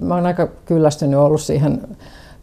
[0.00, 1.80] Mä oon aika kyllästynyt ollut siihen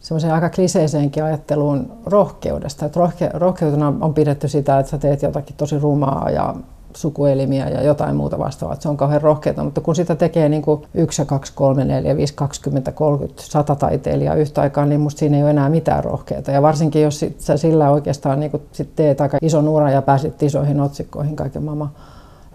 [0.00, 2.86] semmoiseen aika kliseiseenkin ajatteluun rohkeudesta.
[2.86, 6.54] Että rohke, rohkeutena on pidetty sitä, että sä teet jotakin tosi rumaa ja
[6.96, 8.80] sukuelimiä ja jotain muuta vastaavaa.
[8.80, 12.16] Se on kauhean rohkeata, mutta kun sitä tekee niin kuin 1 ja 2, 3, 4,
[12.16, 16.50] 5, 20, 30, 100 taiteilijaa yhtä aikaa, niin musta siinä ei ole enää mitään rohkeata.
[16.50, 20.42] Ja varsinkin jos sä sillä oikeastaan niin kuin sit teet aika ison uran ja pääsit
[20.42, 21.90] isoihin otsikkoihin kaiken maailman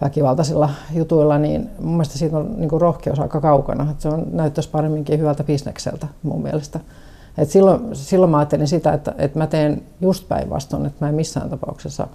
[0.01, 3.91] väkivaltaisilla jutuilla, niin mun mielestä siitä on niin kuin rohkeus aika kaukana.
[3.91, 6.79] Että se on, näyttäisi paremminkin hyvältä bisnekseltä mun mielestä.
[7.37, 11.15] Et silloin, silloin mä ajattelin sitä, että, että mä teen just päinvastoin, että mä en
[11.15, 12.07] missään tapauksessa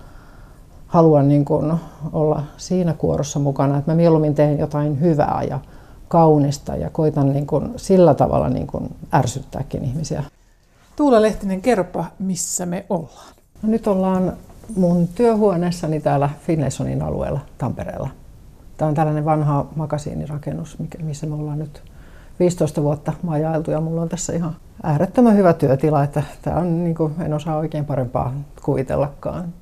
[0.87, 1.73] halua niin kuin
[2.13, 5.61] olla siinä kuorossa mukana, että mä mieluummin teen jotain hyvää ja
[6.09, 10.25] kaunista ja koitan niin kuin sillä tavalla niin kuin ärsyttääkin ihmisiä.
[10.97, 13.35] Tuula Lehtinen, kerropa, missä me ollaan.
[13.63, 14.33] No nyt ollaan
[14.77, 18.09] mun työhuoneessani täällä Finlaysonin alueella Tampereella.
[18.77, 21.83] Tämä on tällainen vanha makasiinirakennus, missä me ollaan nyt
[22.41, 26.95] 15 vuotta majailtu ja mulla on tässä ihan äärettömän hyvä työtila, että tämä on, niin
[26.95, 29.55] kuin, en osaa oikein parempaa kuvitellakaan.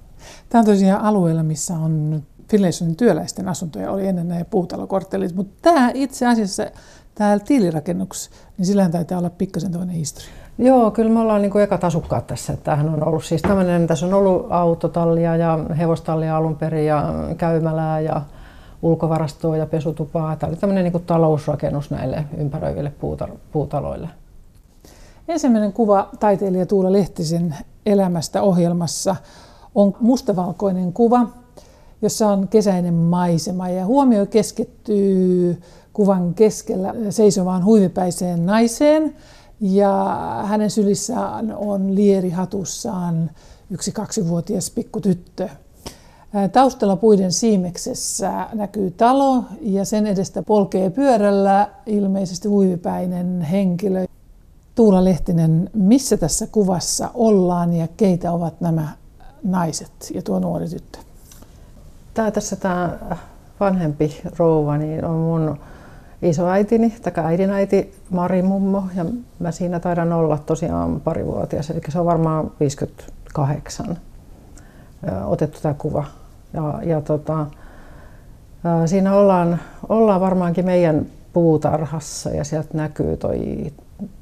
[0.48, 5.90] Tämä on tosiaan alueella, missä on Finlaysonin työläisten asuntoja, oli ennen nämä puutalokorttelit, mutta tämä
[5.94, 6.66] itse asiassa,
[7.14, 10.37] täällä tiilirakennus, niin sillähän taitaa olla pikkasen toinen historia.
[10.58, 12.56] Joo, kyllä me ollaan niin kuin ekat asukkaat tässä.
[12.56, 18.00] Tämähän on ollut siis tämmöinen, tässä on ollut autotallia ja hevostallia alun perin ja käymälää
[18.00, 18.22] ja
[18.82, 20.36] ulkovarastoa ja pesutupaa.
[20.36, 22.92] Tämä oli tämmöinen niin kuin talousrakennus näille ympäröiville
[23.52, 24.08] puutaloille.
[25.28, 29.16] Ensimmäinen kuva taiteilija Tuula Lehtisen elämästä ohjelmassa
[29.74, 31.26] on mustavalkoinen kuva,
[32.02, 39.14] jossa on kesäinen maisema ja huomio keskittyy kuvan keskellä seisovaan huivipäiseen naiseen
[39.60, 43.30] ja hänen sylissään on lieri hatussaan
[43.70, 45.48] yksi kaksivuotias pikkutyttö.
[46.52, 54.06] Taustalla puiden siimeksessä näkyy talo ja sen edestä polkee pyörällä ilmeisesti huivipäinen henkilö.
[54.74, 58.88] Tuula Lehtinen, missä tässä kuvassa ollaan ja keitä ovat nämä
[59.42, 60.98] naiset ja tuo nuori tyttö?
[62.14, 62.98] Tämä tässä tämä
[63.60, 65.58] vanhempi rouva niin on mun
[66.22, 69.04] isoäitini, tai äidinäiti Mari Mummo, ja
[69.38, 73.98] mä siinä taidan olla tosiaan parivuotias, eli se on varmaan 58
[75.24, 76.04] otettu tämä kuva.
[76.52, 77.46] Ja, ja tota,
[78.86, 83.72] siinä ollaan, ollaan varmaankin meidän puutarhassa ja sieltä näkyy toi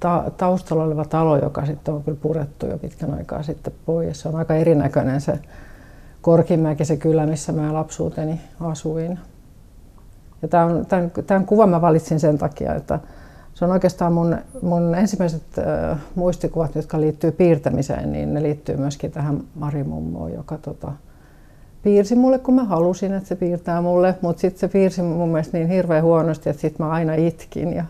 [0.01, 4.21] ta, taustalla oleva talo, joka sitten on kyllä purettu jo pitkän aikaa sitten pois.
[4.21, 5.39] Se on aika erinäköinen se
[6.23, 9.19] Korkimäki, se kylä, missä mä lapsuuteni asuin.
[10.43, 12.99] Ja tämän, tämän, tämän kuvan mä valitsin sen takia, että
[13.55, 19.13] se on oikeastaan mun, mun ensimmäiset äh, muistikuvat, jotka liittyy piirtämiseen, niin ne liittyy myöskin
[19.13, 20.93] tähän Mari Mummoon, joka tota,
[21.83, 25.59] piirsi mulle, kun mä halusin, että se piirtää mulle, mutta sitten se piirsi mun mielestä
[25.59, 27.73] niin hirveän huonosti, että sitten mä aina itkin.
[27.73, 27.85] Ja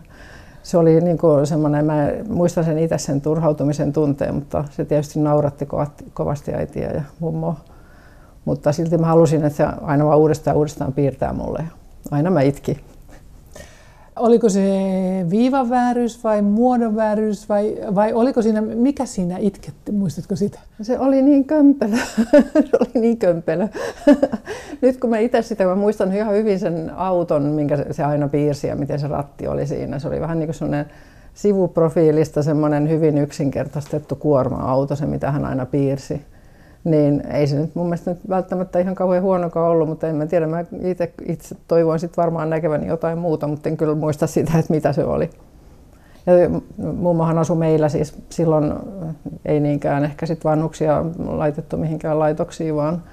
[0.63, 5.67] se oli niin semmoinen, mä muistan sen itse sen turhautumisen tunteen, mutta se tietysti nauratti
[6.13, 7.55] kovasti äitiä ja mummoa.
[8.45, 11.63] Mutta silti mä halusin, että se aina vaan uudestaan uudestaan piirtää mulle.
[12.11, 12.77] Aina mä itkin.
[14.15, 14.61] Oliko se
[15.29, 20.59] viivan vääryys vai muodon vääryys vai, vai oliko siinä, mikä siinä itketti, muistatko sitä?
[20.81, 21.95] Se oli niin kömpelö,
[22.69, 23.67] se oli niin kömpelö.
[24.81, 28.67] Nyt kun mä itse sitä, mä muistan ihan hyvin sen auton, minkä se aina piirsi
[28.67, 29.99] ja miten se ratti oli siinä.
[29.99, 30.85] Se oli vähän niin kuin semmoinen
[31.33, 36.21] sivuprofiilista semmoinen hyvin yksinkertaistettu kuorma-auto, se mitä hän aina piirsi
[36.83, 40.25] niin ei se nyt mun mielestä nyt välttämättä ihan kauhean huonokaan ollut, mutta en mä
[40.25, 44.59] tiedä, mä itse, itse toivoin sitten varmaan näkeväni jotain muuta, mutta en kyllä muista sitä,
[44.59, 45.29] että mitä se oli.
[46.25, 46.33] Ja
[46.93, 48.73] mummohan asui meillä siis silloin,
[49.45, 53.03] ei niinkään ehkä sit vanhuksia laitettu mihinkään laitoksiin, vaan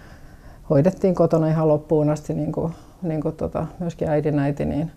[0.70, 4.90] hoidettiin kotona ihan loppuun asti, niin kuin, niin kuin tota, myöskin äidin äiti, niin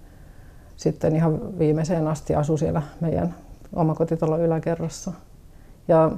[0.75, 3.35] sitten ihan viimeiseen asti asui siellä meidän
[3.75, 5.11] omakotitalon yläkerrassa.
[5.87, 6.11] Ja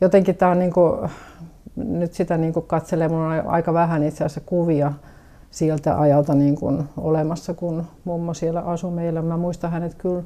[0.00, 1.10] jotenkin tämä on niin kuin,
[1.76, 4.92] nyt sitä niin kuin katselee, mun on aika vähän itse asiassa kuvia
[5.50, 9.22] siltä ajalta niin kuin olemassa, kun mummo siellä asui meillä.
[9.22, 10.22] Mä muistan hänet kyllä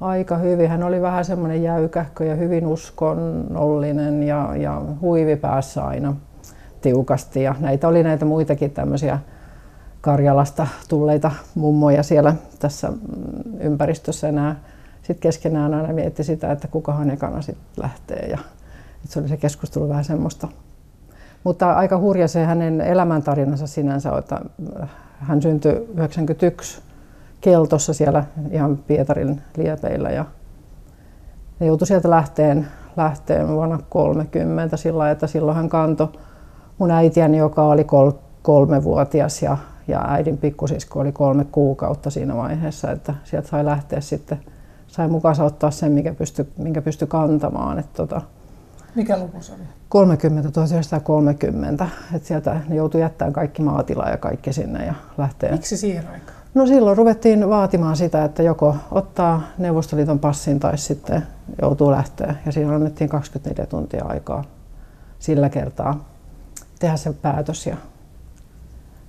[0.00, 0.70] aika hyvin.
[0.70, 6.16] Hän oli vähän semmoinen jäykähkö ja hyvin uskonnollinen ja, ja huivi päässä aina
[6.80, 7.42] tiukasti.
[7.42, 9.18] Ja näitä oli näitä muitakin tämmöisiä
[10.00, 12.92] Karjalasta tulleita mummoja siellä tässä
[13.60, 14.32] ympäristössä.
[14.32, 14.56] Nämä
[15.02, 18.26] sitten keskenään aina mietti sitä, että kukahan ekana sitten lähtee.
[18.26, 18.38] Ja,
[19.04, 20.48] se oli se keskustelu vähän semmoista.
[21.46, 24.40] Mutta aika hurja se hänen elämäntarinansa sinänsä, että
[24.82, 24.88] äh,
[25.18, 26.82] hän syntyi 91
[27.40, 30.24] Keltossa siellä ihan Pietarin liepeillä ja
[31.60, 32.66] joutui sieltä lähteen,
[32.96, 36.08] lähteen vuonna 30 sillä että silloin hän kantoi
[36.78, 38.10] mun äitiäni, joka oli kol,
[38.42, 39.56] kolmevuotias ja,
[39.88, 44.40] ja äidin pikkusisko oli kolme kuukautta siinä vaiheessa, että sieltä sai lähteä sitten
[44.86, 47.78] sai mukaan ottaa sen, mikä pystyi, minkä pystyi kantamaan.
[47.78, 48.20] Et tota,
[48.96, 49.62] mikä luku se oli?
[49.88, 51.88] 30, 1930.
[52.14, 55.52] Et sieltä ne joutui jättämään kaikki maatila ja kaikki sinne ja lähtee.
[55.52, 56.36] Miksi siihen aikaan?
[56.54, 61.22] No silloin ruvettiin vaatimaan sitä, että joko ottaa Neuvostoliiton passin tai sitten
[61.62, 62.34] joutuu lähteä.
[62.46, 64.44] Ja siinä annettiin 24 tuntia aikaa
[65.18, 66.04] sillä kertaa
[66.78, 67.66] tehdä se päätös.
[67.66, 67.76] Ja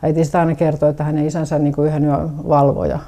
[0.01, 2.99] äiti sitä aina kertoi, että hänen isänsä niin kuin yhden yön valvoi ja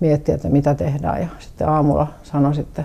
[0.00, 1.20] mietti, että mitä tehdään.
[1.20, 2.84] Ja sitten aamulla sanoi sitten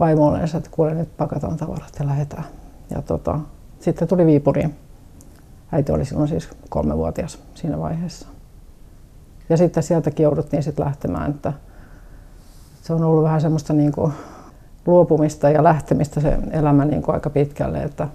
[0.00, 2.44] vaimolleen, että kuule nyt pakataan tavarat ja lähdetään.
[2.90, 3.38] Ja tota,
[3.80, 4.74] sitten tuli Viipuriin.
[5.72, 8.28] Äiti oli silloin siis kolmevuotias siinä vaiheessa.
[9.48, 11.52] Ja sitten sieltäkin jouduttiin sitten lähtemään, että
[12.82, 14.12] se on ollut vähän semmoista niin kuin
[14.86, 18.08] luopumista ja lähtemistä se elämä niin kuin aika pitkälle, että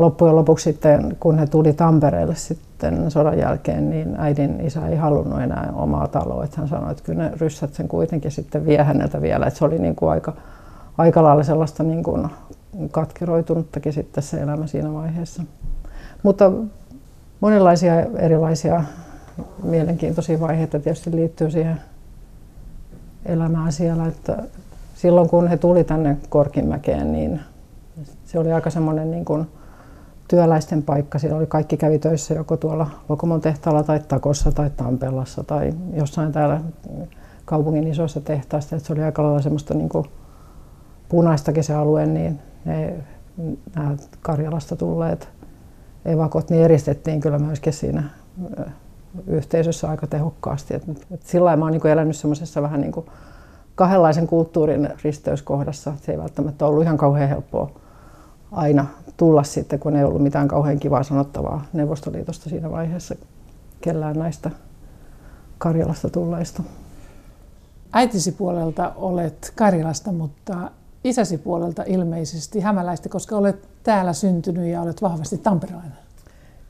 [0.00, 5.40] loppujen lopuksi sitten, kun he tuli Tampereelle sitten sodan jälkeen, niin äidin isä ei halunnut
[5.40, 6.44] enää omaa taloa.
[6.44, 9.46] Että hän sanoi, että kyllä ne ryssät sen kuitenkin sitten vie häneltä vielä.
[9.46, 10.32] Että se oli niin kuin aika,
[10.98, 12.28] aika lailla sellaista niin kuin
[12.90, 15.42] katkeroitunuttakin sitten se elämä siinä vaiheessa.
[16.22, 16.52] Mutta
[17.40, 18.84] monenlaisia erilaisia
[19.62, 21.80] mielenkiintoisia vaiheita tietysti liittyy siihen
[23.26, 24.06] elämään siellä.
[24.06, 24.42] Että
[24.94, 27.40] silloin kun he tuli tänne Korkimäkeen, niin
[28.24, 29.46] se oli aika semmoinen niin kuin
[30.30, 31.18] työläisten paikka.
[31.18, 36.32] Siellä oli kaikki kävi töissä joko tuolla Lokomon tehtaalla tai Takossa tai Tampellassa tai jossain
[36.32, 36.60] täällä
[37.44, 38.78] kaupungin isoissa tehtaissa.
[38.78, 40.04] Se oli aika lailla semmoista niin kuin
[41.08, 42.94] punaistakin se alue, niin ne,
[43.76, 45.28] nämä Karjalasta tulleet
[46.04, 48.04] evakot niin eristettiin kyllä myöskin siinä
[49.26, 50.74] yhteisössä aika tehokkaasti.
[50.74, 53.06] Et, et sillä mä oon niin elänyt semmoisessa vähän niin kuin
[53.74, 55.92] kahdenlaisen kulttuurin risteyskohdassa.
[56.02, 57.70] Se ei välttämättä ollut ihan kauhean helppoa
[58.52, 58.86] aina
[59.20, 63.14] tulla sitten, kun ei ollut mitään kauhean kivaa sanottavaa Neuvostoliitosta siinä vaiheessa
[63.80, 64.50] kellään näistä
[65.58, 66.62] Karjalasta tulleista.
[67.92, 70.70] Äitisi puolelta olet Karjalasta, mutta
[71.04, 75.92] isäsi puolelta ilmeisesti hämäläistä, koska olet täällä syntynyt ja olet vahvasti tamperelainen.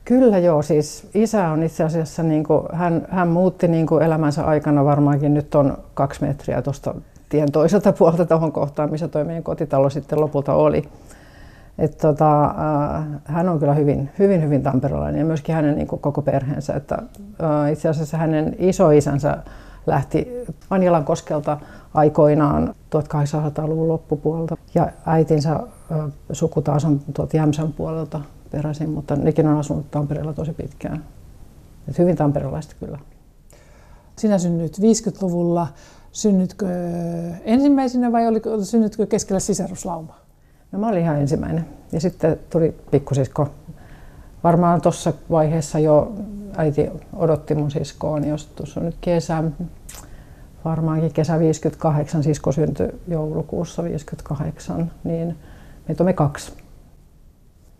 [0.05, 4.45] Kyllä joo, siis isä on itse asiassa, niin kuin, hän, hän muutti niin kuin elämänsä
[4.45, 6.95] aikana varmaankin nyt on kaksi metriä tuosta
[7.29, 10.83] tien toiselta puolta tuohon kohtaan, missä tuo meidän kotitalo sitten lopulta oli.
[11.77, 16.01] Et tota, äh, hän on kyllä hyvin, hyvin, hyvin tamperelainen ja myöskin hänen niin kuin
[16.01, 16.73] koko perheensä.
[16.73, 16.95] Että,
[17.43, 19.37] äh, itse asiassa hänen isoisänsä
[19.87, 20.27] lähti
[20.69, 21.57] Anilan koskelta
[21.93, 25.59] aikoinaan 1800-luvun loppupuolelta ja äitinsä äh,
[26.31, 28.21] suku taas on tuolta Jämsän puolelta
[28.51, 31.03] peräisin, mutta nekin on asunut Tampereella tosi pitkään.
[31.87, 32.99] Et hyvin tamperelaista kyllä.
[34.15, 35.67] Sinä synnyt 50-luvulla.
[36.11, 36.65] Synnytkö
[37.43, 40.19] ensimmäisenä vai oliko, synnytkö keskellä sisaruslaumaa?
[40.71, 41.65] No mä olin ihan ensimmäinen.
[41.91, 43.47] Ja sitten tuli pikkusisko.
[44.43, 46.13] Varmaan tuossa vaiheessa jo
[46.57, 49.43] äiti odotti mun siskoa, niin jos tuossa on nyt kesä,
[50.65, 55.37] varmaankin kesä 58, sisko syntyi joulukuussa 58, niin
[55.87, 56.53] meitä on me kaksi.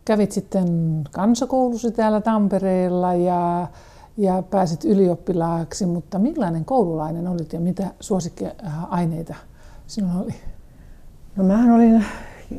[0.06, 0.68] Kävit sitten
[1.12, 3.68] kansakoulusi täällä Tampereella ja,
[4.18, 9.36] ja pääsit ylioppilaaksi, mutta millainen koululainen olit ja mitä suosikkiaineita
[9.88, 10.34] sinulla oli?
[11.36, 12.06] No mähän olin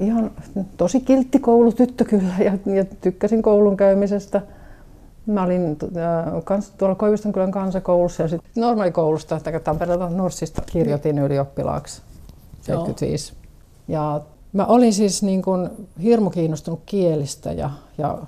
[0.00, 0.31] ihan
[0.77, 4.43] tosi kiltti koulutyttö kyllä ja, ja tykkäsin koulun käymisestä.
[5.27, 12.03] Mä olin äh, kans, tuolla Koivistonkylän kansakoulussa ja sitten normaalikoulusta, Tampereelta Norssista kirjoitin ylioppilaaksi
[12.62, 13.33] 75.
[13.88, 14.21] Ja
[14.52, 15.71] Mä olin siis niin kuin
[16.02, 18.19] hirmu kiinnostunut kielistä ja, ja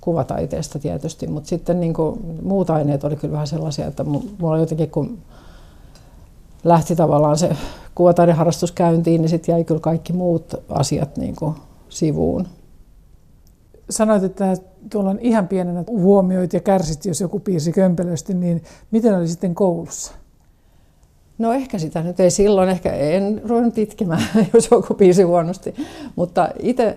[0.00, 4.90] kuvataiteesta tietysti, mutta sitten niin kuin muut aineet oli kyllä vähän sellaisia, että mulla jotenkin
[4.90, 5.18] kun
[6.64, 7.56] lähti tavallaan se
[7.94, 11.54] kuvataideharrastus käyntiin, niin sitten jäi kyllä kaikki muut asiat niin kuin
[11.88, 12.48] sivuun.
[13.90, 14.56] Sanoit, että
[14.90, 19.54] tuolla on ihan pienenä huomioit ja kärsit, jos joku piirsi kömpelösti, niin miten oli sitten
[19.54, 20.12] koulussa?
[21.38, 24.22] No ehkä sitä nyt ei silloin, ehkä en ruvennut itkemään,
[24.54, 25.74] jos joku piisi huonosti.
[26.16, 26.48] Mutta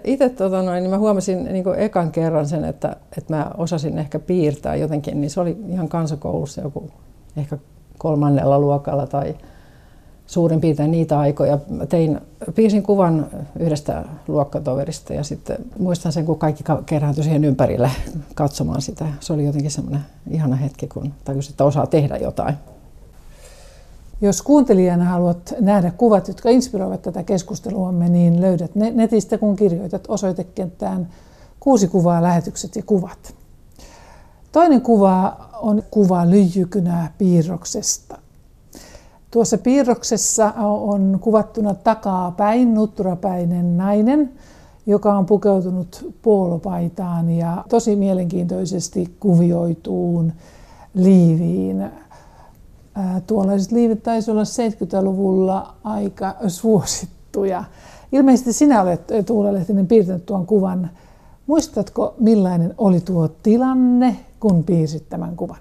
[0.03, 4.19] itse tota noin, niin mä huomasin niin ekan kerran sen, että, että mä osasin ehkä
[4.19, 6.89] piirtää jotenkin, niin se oli ihan kansakoulussa joku
[7.37, 7.57] ehkä
[7.97, 9.35] kolmannella luokalla tai
[10.27, 11.59] suurin piirtein niitä aikoja.
[11.89, 12.21] Tein,
[12.55, 13.27] piirsin kuvan
[13.59, 17.91] yhdestä luokkatoverista ja sitten muistan sen, kun kaikki kerääntyi siihen ympärille
[18.35, 19.05] katsomaan sitä.
[19.19, 22.55] Se oli jotenkin semmoinen ihana hetki, kun tajusin, että osaa tehdä jotain.
[24.21, 30.05] Jos kuuntelijana haluat nähdä kuvat, jotka inspiroivat tätä keskusteluamme, niin löydät ne netistä, kun kirjoitat
[30.07, 31.07] osoitekenttään
[31.59, 33.35] kuusi kuvaa, lähetykset ja kuvat.
[34.51, 38.17] Toinen kuva on kuva lyijykynää piirroksesta.
[39.35, 44.31] Tuossa piirroksessa on kuvattuna takaa päin nutturapäinen nainen,
[44.85, 50.31] joka on pukeutunut puolopaitaan ja tosi mielenkiintoisesti kuvioituun
[50.93, 51.85] liiviin
[53.27, 57.63] tuollaiset liivit taisi olla 70-luvulla aika suosittuja.
[58.11, 60.89] Ilmeisesti sinä olet Tuula Lehtinen piirtänyt tuon kuvan.
[61.47, 65.59] Muistatko millainen oli tuo tilanne, kun piirsit tämän kuvan?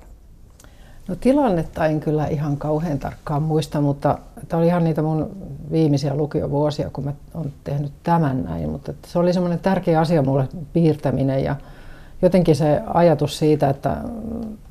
[1.09, 4.19] No tilannetta en kyllä ihan kauhean tarkkaan muista, mutta
[4.49, 5.31] tämä oli ihan niitä mun
[5.71, 8.71] viimeisiä lukiovuosia, kun mä olen tehnyt tämän näin.
[8.71, 11.57] Mutta se oli semmoinen tärkeä asia mulle piirtäminen ja
[12.23, 13.97] jotenkin se ajatus siitä, että,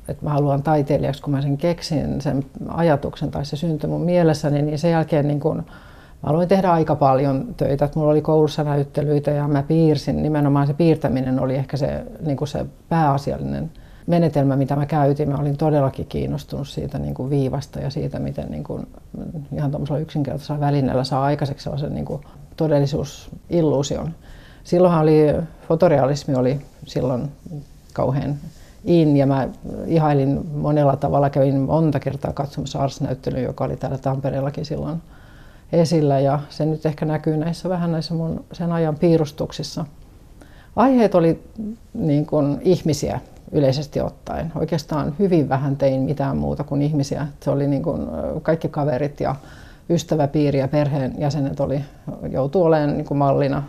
[0.08, 4.62] että mä haluan taiteilijaksi, kun mä sen keksin, sen ajatuksen tai se syntyi mun mielessäni,
[4.62, 7.84] niin sen jälkeen niin kun, mä aloin tehdä aika paljon töitä.
[7.84, 10.22] Että mulla oli koulussa näyttelyitä ja mä piirsin.
[10.22, 13.70] Nimenomaan se piirtäminen oli ehkä se, niin se pääasiallinen
[14.06, 15.28] menetelmä, mitä mä käytin.
[15.28, 18.86] Mä olin todellakin kiinnostunut siitä niin kuin viivasta ja siitä, miten niin kuin,
[19.52, 22.22] ihan tuollaisella yksinkertaisella välineellä saa aikaiseksi sellaisen niin kuin
[22.56, 24.14] todellisuusilluusion.
[24.64, 25.26] Silloinhan oli,
[25.68, 27.28] fotorealismi oli silloin
[27.92, 28.36] kauhean
[28.84, 29.48] in ja mä
[29.86, 31.30] ihailin monella tavalla.
[31.30, 35.02] Kävin monta kertaa katsomassa Ars-näyttelyä, joka oli täällä Tampereellakin silloin
[35.72, 39.84] esillä ja se nyt ehkä näkyy näissä vähän näissä mun sen ajan piirustuksissa.
[40.76, 41.42] Aiheet oli
[41.94, 43.20] niin kuin ihmisiä,
[43.52, 44.52] yleisesti ottaen.
[44.54, 47.26] Oikeastaan hyvin vähän tein mitään muuta kuin ihmisiä.
[47.40, 48.06] Se oli niin kuin
[48.42, 49.34] kaikki kaverit ja
[49.90, 51.84] ystäväpiiri ja perheen jäsenet oli,
[52.30, 53.62] joutu olemaan niin kuin mallina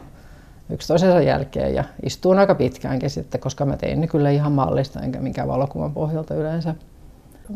[0.69, 4.99] yksi toisensa jälkeen ja istuin aika pitkäänkin sitten, koska mä tein ne kyllä ihan mallista
[4.99, 6.75] enkä minkään valokuvan pohjalta yleensä.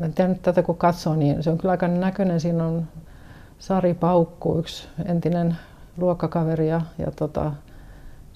[0.01, 2.39] En tiedä nyt tätä kun katsoo, niin se on kyllä aika näköinen.
[2.39, 2.87] Siinä on
[3.59, 5.57] Sari Paukku, yksi entinen
[5.97, 7.51] luokkakaveri ja, ja tota,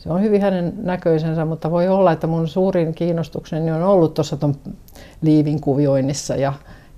[0.04, 4.38] se on hyvin hänen näköisensä, mutta voi olla, että mun suurin kiinnostukseni on ollut tuossa
[4.38, 4.56] tuon
[5.22, 6.54] liivin kuvioinnissa ja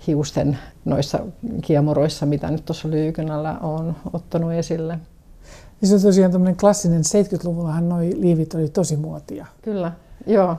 [0.07, 1.19] hiusten noissa
[1.61, 4.99] kiemuroissa, mitä nyt tuossa Lyykynällä on ottanut esille.
[5.81, 9.45] Ja se on tosiaan tämmöinen klassinen, 70-luvullahan noi liivit oli tosi muotia.
[9.61, 9.91] Kyllä,
[10.27, 10.55] joo.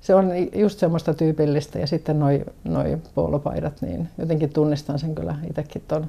[0.00, 5.34] Se on just semmoista tyypillistä ja sitten noi, noi polopaidat, niin jotenkin tunnistan sen kyllä
[5.50, 6.06] itsekin tuon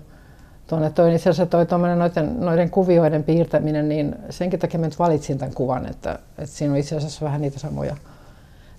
[0.68, 0.90] tuonne.
[0.90, 5.54] Toi itse asiassa toi noiden, noiden kuvioiden piirtäminen, niin senkin takia mä nyt valitsin tämän
[5.54, 7.96] kuvan, että, että siinä on itse asiassa vähän niitä samoja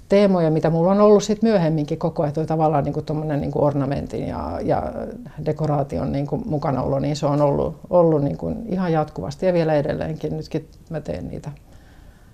[0.09, 4.29] teemoja, mitä mulla on ollut sit myöhemminkin koko ajan, toi tavallaan niin kuin niin ornamentin
[4.29, 4.93] ja, ja
[5.47, 9.75] dekoraation niin kuin mukanaolo, niin se on ollut, ollut niin kuin ihan jatkuvasti ja vielä
[9.75, 10.37] edelleenkin.
[10.37, 11.51] Nytkin mä teen niitä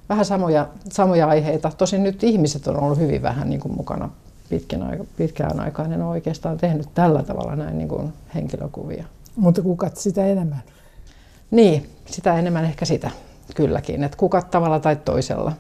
[0.09, 1.73] vähän samoja, samoja aiheita.
[1.79, 4.11] Tosin nyt ihmiset on ollut hyvin vähän niin kuin mukana
[4.51, 5.93] pitkän, pitkään aikaan.
[5.93, 9.05] En ole oikeastaan tehnyt tällä tavalla näin niin kuin henkilökuvia.
[9.37, 10.63] Mutta kukat sitä enemmän?
[11.51, 13.11] Niin, sitä enemmän ehkä sitä
[13.55, 15.53] kylläkin, että kukat tavalla tai toisella.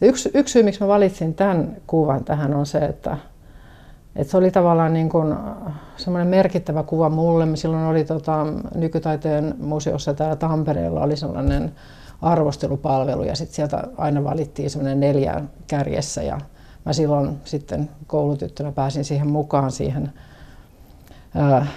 [0.00, 3.16] Yksi, yksi syy, miksi mä valitsin tämän kuvan tähän on se, että,
[4.16, 5.34] että se oli tavallaan niin kuin
[5.96, 7.56] semmoinen merkittävä kuva mulle.
[7.56, 11.72] Silloin oli tota, nykytaiteen museossa täällä Tampereella oli sellainen
[12.22, 16.40] arvostelupalvelu ja sitten sieltä aina valittiin semmoinen neljä kärjessä ja
[16.84, 20.12] mä silloin sitten koulutyttönä pääsin siihen mukaan siihen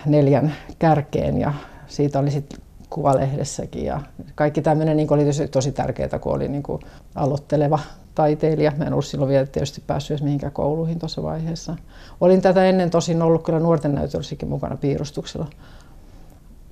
[0.06, 1.54] neljän kärkeen ja
[1.88, 4.02] siitä oli sitten kuvalehdessäkin ja
[4.36, 6.82] kaikki tämmöinen niin oli tosi, tosi tärkeää, kun oli niin kuin
[7.16, 7.80] aloitteleva
[8.16, 8.72] taiteilija.
[8.78, 11.76] Mä en ollut silloin vielä tietysti päässyt edes mihinkään kouluihin tuossa vaiheessa.
[12.22, 15.48] Olin tätä ennen tosin ollut kyllä nuorten näytöllissäkin mukana piirustuksella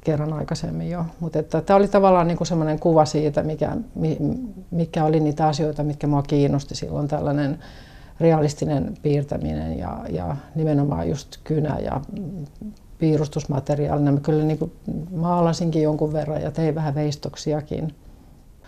[0.02, 1.06] kerran aikaisemmin jo.
[1.20, 3.78] Mutta tämä oli tavallaan niin semmoinen kuva siitä, mikä,
[4.72, 7.60] mikä oli niitä asioita, mitkä mua kiinnosti silloin tällainen
[8.20, 12.02] realistinen piirtäminen ja, ja nimenomaan just kynä ja
[13.00, 14.12] piirustusmateriaalina.
[14.12, 14.72] Mä kyllä niin kuin
[15.16, 17.96] maalasinkin jonkun verran ja tein vähän veistoksiakin.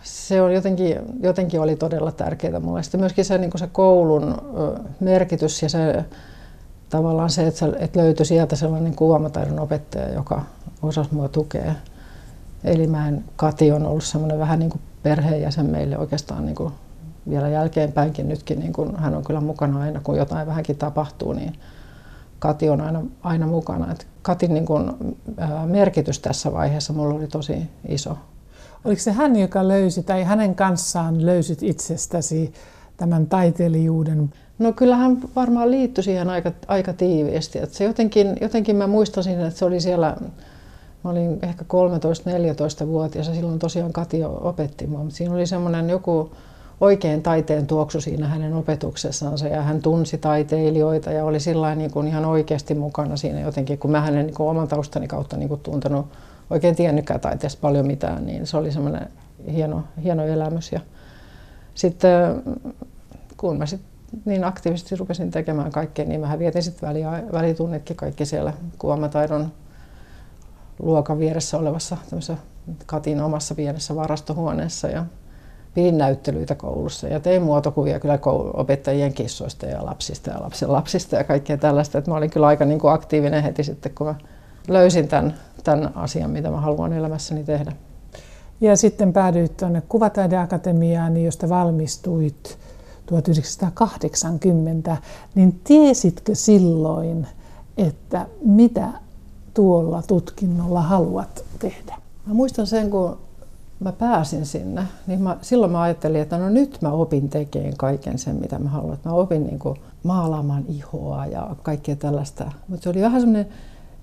[0.02, 2.82] Se on jotenkin, jotenkin oli todella tärkeää mulle.
[2.82, 4.34] Sitten myöskin se, niin kuin se koulun
[5.00, 6.04] merkitys ja se
[6.90, 10.42] tavallaan se, että, että löytyi sieltä sellainen kuvamataidon opettaja, joka
[10.82, 11.74] osasi mua tukea.
[12.64, 16.72] Eli mä en, Kati on ollut semmoinen vähän niin kuin perheenjäsen meille oikeastaan niin kuin
[17.28, 21.52] vielä jälkeenpäinkin nytkin, niin kun hän on kyllä mukana aina, kun jotain vähänkin tapahtuu, niin
[22.40, 23.92] Kati on aina, aina mukana.
[23.92, 28.18] Et Katin niin kun, ää, merkitys tässä vaiheessa mulla oli tosi iso.
[28.84, 32.52] Oliko se hän, joka löysi, tai hänen kanssaan löysit itsestäsi
[32.96, 34.32] tämän taiteilijuuden?
[34.58, 37.58] No kyllähän varmaan liittyi siihen aika, aika tiiviisti.
[37.58, 40.16] Et se jotenkin, jotenkin mä muistasin, että se oli siellä,
[41.04, 41.64] mä olin ehkä
[42.84, 45.04] 13-14-vuotias ja silloin tosiaan Kati opetti mua.
[45.08, 46.30] Siinä oli semmoinen joku
[46.80, 49.48] oikein taiteen tuoksu siinä hänen opetuksessansa.
[49.48, 53.90] Ja hän tunsi taiteilijoita ja oli sillä niin kuin ihan oikeasti mukana siinä jotenkin, kun
[53.90, 56.06] mä hänen niin oman taustani kautta niin kuin tuntenut,
[56.50, 59.08] oikein tiennytkään taiteesta paljon mitään, niin se oli semmoinen
[59.52, 60.72] hieno, hieno elämys.
[60.72, 60.80] Ja
[61.74, 62.42] sitten
[63.36, 63.90] kun mä sitten
[64.24, 66.88] niin aktiivisesti rupesin tekemään kaikkea, niin mä vietin sitten
[67.32, 69.52] välitunnitkin kaikki siellä kuvamataidon
[70.78, 71.96] luokan vieressä olevassa
[72.86, 74.88] Katin omassa pienessä varastohuoneessa.
[74.88, 75.04] Ja
[75.74, 78.18] pidin näyttelyitä koulussa ja tein muotokuvia kyllä
[78.54, 81.98] opettajien kissoista ja lapsista ja lapsen lapsista ja kaikkea tällaista.
[81.98, 84.14] Et mä olin kyllä aika niin kuin aktiivinen heti sitten, kun mä
[84.68, 85.34] löysin tämän,
[85.64, 87.72] tämän asian, mitä mä haluan elämässäni tehdä.
[88.60, 92.58] Ja sitten päädyit tuonne Kuvataideakatemiaan, josta valmistuit
[93.06, 94.96] 1980,
[95.34, 97.26] niin tiesitkö silloin,
[97.76, 98.88] että mitä
[99.54, 101.94] tuolla tutkinnolla haluat tehdä?
[102.26, 103.18] Mä muistan sen, kun
[103.80, 108.18] mä pääsin sinne, niin mä, silloin mä ajattelin, että no nyt mä opin tekemään kaiken
[108.18, 108.98] sen, mitä mä haluan.
[109.04, 112.52] Mä opin niin kuin maalaamaan ihoa ja kaikkea tällaista.
[112.68, 113.46] Mutta se oli vähän semmoinen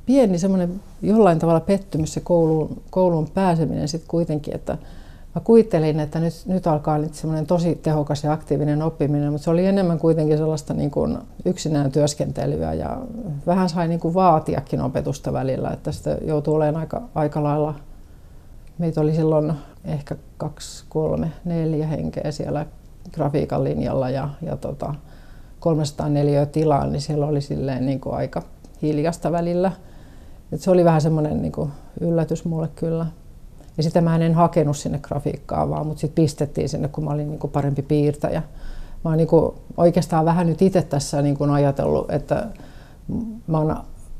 [0.06, 4.78] pieni semmoinen jollain tavalla pettymys se kouluun, kouluun pääseminen sitten kuitenkin, että
[5.36, 9.50] mä kuvittelin, että nyt, nyt alkaa nyt semmoinen tosi tehokas ja aktiivinen oppiminen, mutta se
[9.50, 12.98] oli enemmän kuitenkin sellaista niin kuin yksinään työskentelyä ja
[13.48, 17.76] vähän sai niin kuin vaatiakin opetusta välillä, että sitä joutuu olemaan aika, aika lailla.
[18.78, 19.54] Meitä oli silloin
[19.86, 22.66] ehkä kaksi, kolme, neljä henkeä siellä
[23.12, 24.96] grafiikan linjalla ja, ja tota,
[25.60, 28.42] 304 tilaa, niin siellä oli silleen niin kuin aika
[28.82, 29.72] hiljasta välillä.
[30.52, 33.06] Et se oli vähän semmoinen niin kuin yllätys mulle kyllä.
[33.78, 37.30] Ja sitä mä en hakenut sinne grafiikkaan vaan, mutta sitten pistettiin sinne, kun mä olin
[37.30, 38.44] niin kuin parempi piirtäjä.
[39.04, 42.48] Mä oon niin kuin oikeastaan vähän nyt itse tässä niin kuin ajatellut, että
[43.48, 43.78] mä oon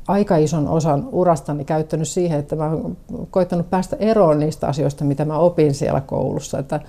[0.08, 2.96] aika ison osan urastani käyttänyt siihen, että mä oon
[3.30, 6.58] koittanut päästä eroon niistä asioista, mitä mä opin siellä koulussa.
[6.58, 6.80] Että,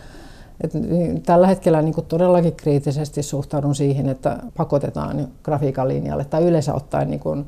[0.61, 6.73] että niin, tällä hetkellä niin todellakin kriittisesti suhtaudun siihen, että pakotetaan grafiikan linjalle tai yleensä
[6.73, 7.47] ottaen niin kuin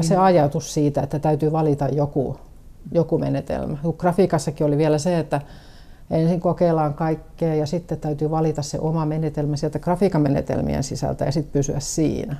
[0.00, 2.36] se ajatus siitä, että täytyy valita joku
[2.92, 3.78] joku menetelmä.
[3.98, 5.40] Grafiikassakin oli vielä se, että
[6.10, 11.32] ensin kokeillaan kaikkea ja sitten täytyy valita se oma menetelmä sieltä grafiikan menetelmien sisältä ja
[11.32, 12.36] sitten pysyä siinä.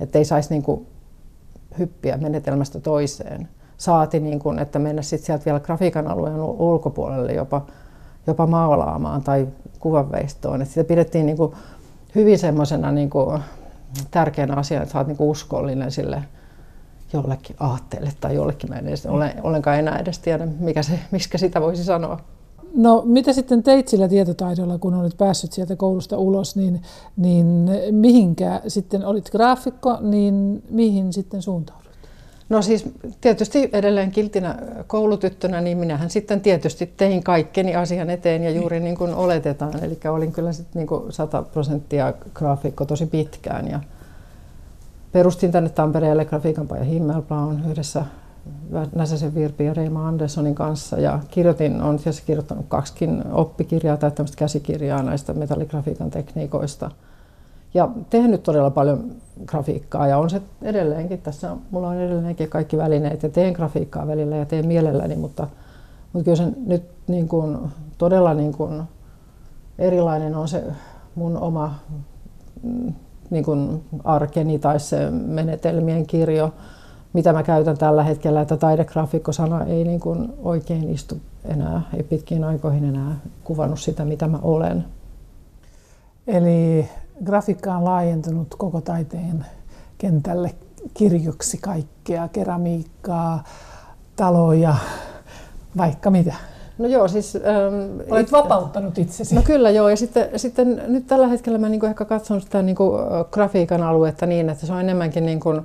[0.00, 0.62] Että ei saisi niin
[1.78, 3.48] hyppiä menetelmästä toiseen.
[3.76, 7.66] Saati, niin kuin, että mennä sitten sieltä vielä grafiikan alueen ulkopuolelle jopa,
[8.26, 9.48] jopa maalaamaan tai
[9.80, 10.62] kuvanveistoon.
[10.62, 11.52] Että sitä pidettiin niin kuin
[12.14, 13.10] hyvin semmoisena niin
[14.10, 16.22] tärkeänä asiana, että sä oot niin uskollinen sille
[17.12, 18.70] jollekin aatteelle tai jollekin.
[18.70, 22.20] Mä en edes ole, ollenkaan enää edes tiedä, mikä se, miskä sitä voisi sanoa.
[22.74, 26.82] No mitä sitten teit sillä tietotaidolla, kun olit päässyt sieltä koulusta ulos, niin,
[27.16, 31.90] niin mihinkä sitten olit graafikko, niin mihin sitten suuntaudut?
[32.48, 32.88] No siis
[33.20, 38.96] tietysti edelleen kiltinä koulutyttönä, niin minähän sitten tietysti tein kaikkeni asian eteen ja juuri niin
[38.96, 39.84] kuin oletetaan.
[39.84, 43.80] Eli olin kyllä sitten niin kuin 100 prosenttia graafikko tosi pitkään ja,
[45.12, 48.04] perustin tänne Tampereelle grafiikan paja Himmelblaun yhdessä
[48.94, 54.36] Näsäsen Virpi ja Reima Anderssonin kanssa ja kirjoitin, olen tietysti kirjoittanut kaksikin oppikirjaa tai tämmöistä
[54.36, 56.90] käsikirjaa näistä metalligrafiikan tekniikoista.
[57.74, 59.10] Ja tehnyt todella paljon
[59.46, 64.36] grafiikkaa ja on se edelleenkin, tässä mulla on edelleenkin kaikki välineet ja teen grafiikkaa välillä
[64.36, 65.46] ja teen mielelläni, mutta,
[66.12, 67.58] mutta kyllä se nyt niin kuin,
[67.98, 68.82] todella niin kuin
[69.78, 70.64] erilainen on se
[71.14, 71.74] mun oma
[72.62, 72.94] mm,
[73.30, 76.52] niin kuin arkeni tai se menetelmien kirjo,
[77.12, 82.44] mitä mä käytän tällä hetkellä, että taidegraafikko-sana ei niin kuin oikein istu enää, ei pitkiin
[82.44, 84.84] aikoihin enää kuvannut sitä, mitä mä olen.
[86.26, 86.88] Eli
[87.24, 89.46] grafiikka on laajentunut koko taiteen
[89.98, 90.54] kentälle
[90.94, 93.44] kirjoksi kaikkea, keramiikkaa,
[94.16, 94.74] taloja,
[95.76, 96.34] vaikka mitä.
[96.78, 97.36] No joo, siis...
[97.36, 99.34] Ähm, Olet it, vapauttanut itsesi.
[99.34, 102.76] No kyllä joo, ja sitten, sitten nyt tällä hetkellä mä niin ehkä katson sitä niin
[102.76, 105.60] kuin grafiikan aluetta niin, että se on enemmänkin niin kuin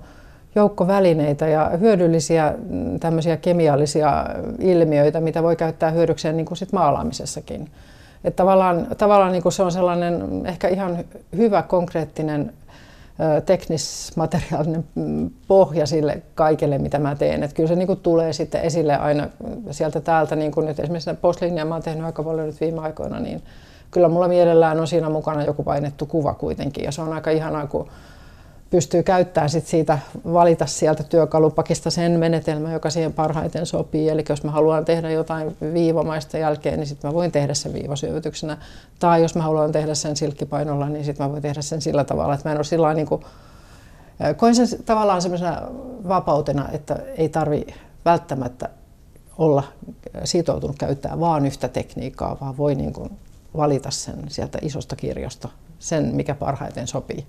[0.56, 4.26] joukko välineitä ja hyödyllisiä mm, tämmöisiä kemiallisia
[4.60, 7.70] ilmiöitä, mitä voi käyttää hyödykseen niin kuin sit maalaamisessakin.
[8.24, 10.98] Että tavallaan, tavallaan niin kuin se on sellainen ehkä ihan
[11.38, 12.54] hyvä konkreettinen
[13.46, 17.44] teknismateriaalinen mm, pohja sille kaikelle, mitä mä teen.
[17.44, 19.28] Että kyllä se niin kuin tulee sitten esille aina
[19.72, 23.20] sieltä täältä, niin kuin nyt esimerkiksi posliinia mä oon tehnyt aika paljon nyt viime aikoina,
[23.20, 23.44] niin
[23.92, 26.84] kyllä mulla mielellään on siinä mukana joku painettu kuva kuitenkin.
[26.84, 27.88] Ja se on aika ihanaa, kun
[28.76, 30.00] pystyy käyttämään sit siitä,
[30.34, 34.10] valita sieltä työkalupakista sen menetelmän, joka siihen parhaiten sopii.
[34.10, 38.58] Eli jos mä haluan tehdä jotain viivamaista jälkeen, niin sitten mä voin tehdä sen viivasyövytyksenä.
[39.00, 42.34] Tai jos mä haluan tehdä sen silkkipainolla, niin sitten mä voin tehdä sen sillä tavalla,
[42.34, 43.22] että mä en ole sillä niin kuin,
[44.54, 45.62] sen tavallaan semmoisena
[46.08, 47.68] vapautena, että ei tarvi
[48.06, 48.70] välttämättä
[49.38, 49.64] olla
[50.24, 53.10] sitoutunut käyttää vaan yhtä tekniikkaa, vaan voi niin kuin
[53.58, 57.26] valita sen sieltä isosta kirjosta, sen mikä parhaiten sopii.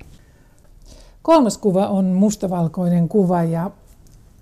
[1.27, 3.71] Kolmas kuva on mustavalkoinen kuva ja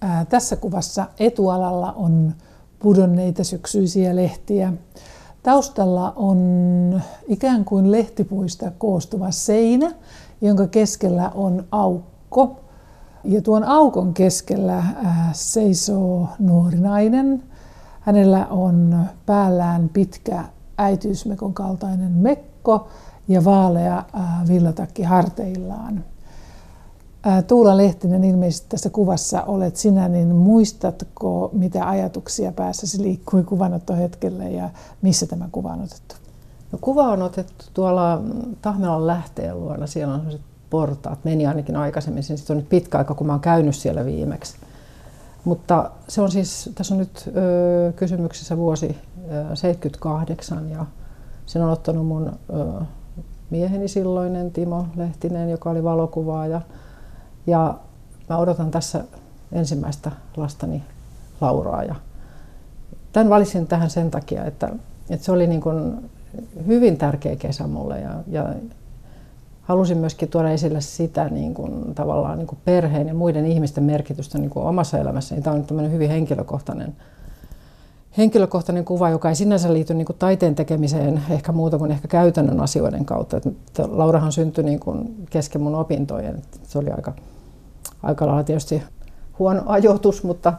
[0.01, 2.35] ää, tässä kuvassa etualalla on
[2.79, 4.73] pudonneita syksyisiä lehtiä.
[5.42, 9.92] Taustalla on ikään kuin lehtipuista koostuva seinä,
[10.40, 12.61] jonka keskellä on aukko.
[13.25, 17.42] Ja tuon aukon keskellä ää, seisoo nuori nainen.
[18.01, 20.44] Hänellä on päällään pitkä
[20.79, 22.88] äitiysmekon kaltainen mekko
[23.29, 24.03] ja vaalea
[24.49, 26.05] villatakki harteillaan.
[27.46, 34.70] Tuula Lehtinen, ilmeisesti tässä kuvassa olet sinä, niin muistatko, mitä ajatuksia päässäsi liikkui kuvanottohetkellä ja
[35.02, 36.14] missä tämä kuva on otettu?
[36.72, 38.22] No, kuva on otettu tuolla
[38.62, 39.87] Tahmelan lähteen luona.
[39.87, 41.24] Siellä on sellaiset portaat.
[41.24, 42.22] Meni ainakin aikaisemmin.
[42.22, 44.56] Sitten on nyt pitkä aika, kun mä oon käynyt siellä viimeksi.
[45.44, 48.96] Mutta se on siis, tässä on nyt ö, kysymyksessä vuosi
[49.52, 50.87] ö, 78 ja
[51.46, 52.84] sen on ottanut mun ö,
[53.50, 56.60] mieheni silloinen Timo Lehtinen, joka oli valokuvaaja.
[57.46, 57.74] Ja
[58.28, 59.04] mä odotan tässä
[59.52, 60.83] ensimmäistä lastani
[61.40, 61.83] Lauraa.
[61.83, 61.94] Ja
[63.12, 64.70] tämän valitsin tähän sen takia, että,
[65.11, 66.11] että se oli niin kuin
[66.66, 68.54] hyvin tärkeä kesä mulle ja, ja
[69.62, 74.38] halusin myöskin tuoda esille sitä niin kuin, tavallaan niin kuin perheen ja muiden ihmisten merkitystä
[74.38, 75.42] niin kuin omassa elämässäni.
[75.42, 76.96] Tämä on tämmöinen hyvin henkilökohtainen,
[78.18, 82.61] henkilökohtainen kuva, joka ei sinänsä liity niin kuin taiteen tekemiseen ehkä muuta kuin ehkä käytännön
[82.61, 83.37] asioiden kautta.
[83.37, 83.52] Että
[83.88, 86.42] Laurahan syntyi niin kuin kesken mun opintojen.
[86.62, 87.12] Se oli aika,
[88.05, 88.83] aika lailla tietysti
[89.38, 90.53] huono ajoitus, mutta,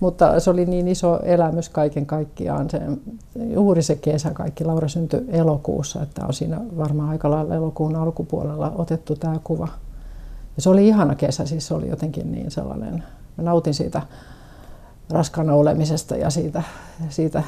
[0.00, 2.70] mutta se oli niin iso elämys kaiken kaikkiaan.
[2.70, 2.80] Se,
[3.50, 8.72] juuri se kesä, kaikki Laura syntyi elokuussa, että on siinä varmaan aika lailla elokuun alkupuolella
[8.76, 9.68] otettu tämä kuva.
[10.56, 13.04] Ja se oli ihana kesä, siis se oli jotenkin niin sellainen,
[13.36, 14.02] mä nautin siitä
[15.10, 16.62] raskaana olemisesta ja siitä,
[17.08, 17.42] siitä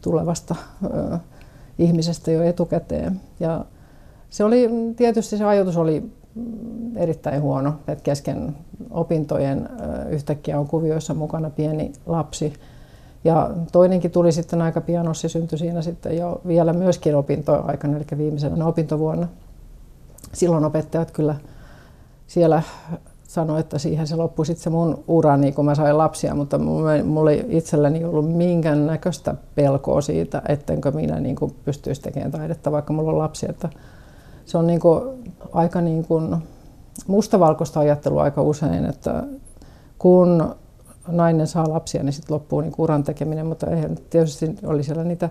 [0.00, 1.18] tulevasta ö,
[1.78, 3.20] ihmisestä jo etukäteen.
[3.40, 3.64] Ja
[4.30, 6.12] se oli, tietysti se ajatus oli
[6.96, 8.56] erittäin huono, että kesken
[8.90, 9.68] opintojen
[10.08, 12.52] yhtäkkiä on kuvioissa mukana pieni lapsi.
[13.24, 18.04] Ja toinenkin tuli sitten aika pian, Ossi syntyi siinä sitten jo vielä myöskin opintoaikana, eli
[18.18, 19.28] viimeisenä opintovuonna.
[20.32, 21.34] Silloin opettajat kyllä
[22.26, 22.62] siellä
[23.22, 26.58] sanoi, että siihen se loppui sitten se mun urani, kun mä sain lapsia, mutta
[27.04, 32.92] mulla ei itselläni ollut minkään näköistä pelkoa siitä, ettenkö minä niin pystyisi tekemään taidetta, vaikka
[32.92, 33.46] mulla on lapsi.
[33.50, 33.68] Että
[34.46, 36.36] se on niin kuin aika niin kuin
[37.06, 39.22] mustavalkoista ajattelua aika usein, että
[39.98, 40.54] kun
[41.08, 45.30] nainen saa lapsia, niin sitten loppuu niin uran tekeminen, mutta eihän tietysti oli siellä niitä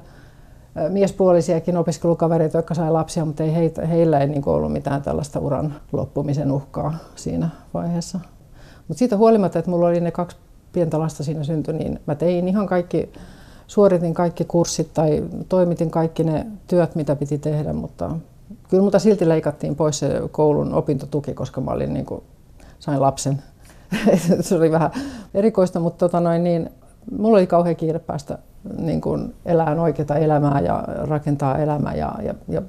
[0.90, 5.76] miespuolisiakin opiskelukavereita, jotka sai lapsia, mutta ei heitä, heillä ei niin ollut mitään tällaista uran
[5.92, 8.20] loppumisen uhkaa siinä vaiheessa.
[8.88, 10.38] Mutta siitä huolimatta, että mulla oli ne kaksi
[10.72, 13.10] pientä lasta siinä syntyi, niin mä tein ihan kaikki,
[13.68, 18.12] suoritin kaikki kurssit tai toimitin kaikki ne työt, mitä piti tehdä, mutta
[18.74, 22.24] kyllä mutta silti leikattiin pois se koulun opintotuki, koska mä olin niin kuin,
[22.80, 23.44] sain lapsen.
[24.42, 24.92] se oli vähän
[25.34, 26.70] erikoista, mutta tota noin, niin,
[27.18, 28.38] mulla oli kauhean kiire päästä
[28.78, 32.62] niin kuin elämään oikeaa elämää ja rakentaa elämää ja, ja, ja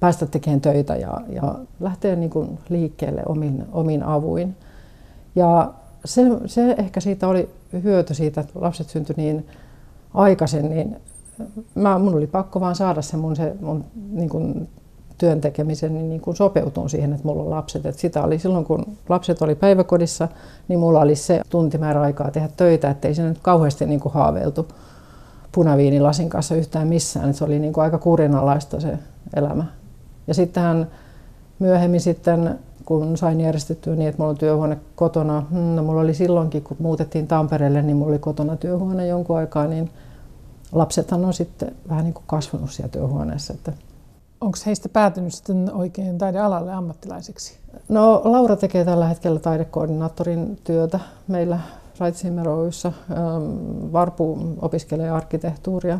[0.00, 4.56] päästä tekemään töitä ja, ja lähteä niin kuin liikkeelle omin, omin avuin.
[5.34, 5.72] Ja
[6.04, 7.48] se, se ehkä siitä oli
[7.82, 9.46] hyöty siitä, että lapset syntyi niin
[10.14, 10.96] aikaisin, niin
[11.74, 14.68] mä, mun oli pakko vaan saada se mun, se mun niin kuin
[15.18, 17.86] työn tekemisen niin, niin kuin sopeutun siihen, että mulla on lapset.
[17.86, 20.28] Et sitä oli silloin, kun lapset oli päiväkodissa,
[20.68, 24.68] niin mulla oli se tuntimäärä aikaa tehdä töitä, ettei siinä nyt kauheasti niin kuin haaveiltu
[25.52, 27.30] punaviinilasin kanssa yhtään missään.
[27.30, 28.98] Et se oli niin kuin aika kurinalaista se
[29.36, 29.64] elämä.
[30.26, 30.86] Ja sittenhän
[31.58, 36.14] myöhemmin sitten, kun sain järjestettyä niin, että mulla on työhuone kotona, hmm, no mulla oli
[36.14, 39.90] silloinkin, kun muutettiin Tampereelle, niin mulla oli kotona työhuone jonkun aikaa, niin
[40.72, 43.52] lapsethan on sitten vähän niin kuin kasvanut siellä työhuoneessa.
[43.52, 43.72] Että
[44.40, 47.58] Onko heistä päätynyt sitten oikein taidealalle ammattilaisiksi?
[47.88, 51.60] No Laura tekee tällä hetkellä taidekoordinaattorin työtä meillä
[51.98, 52.92] Raitsimmer Oyssä.
[53.92, 55.98] Varpu opiskelee arkkitehtuuria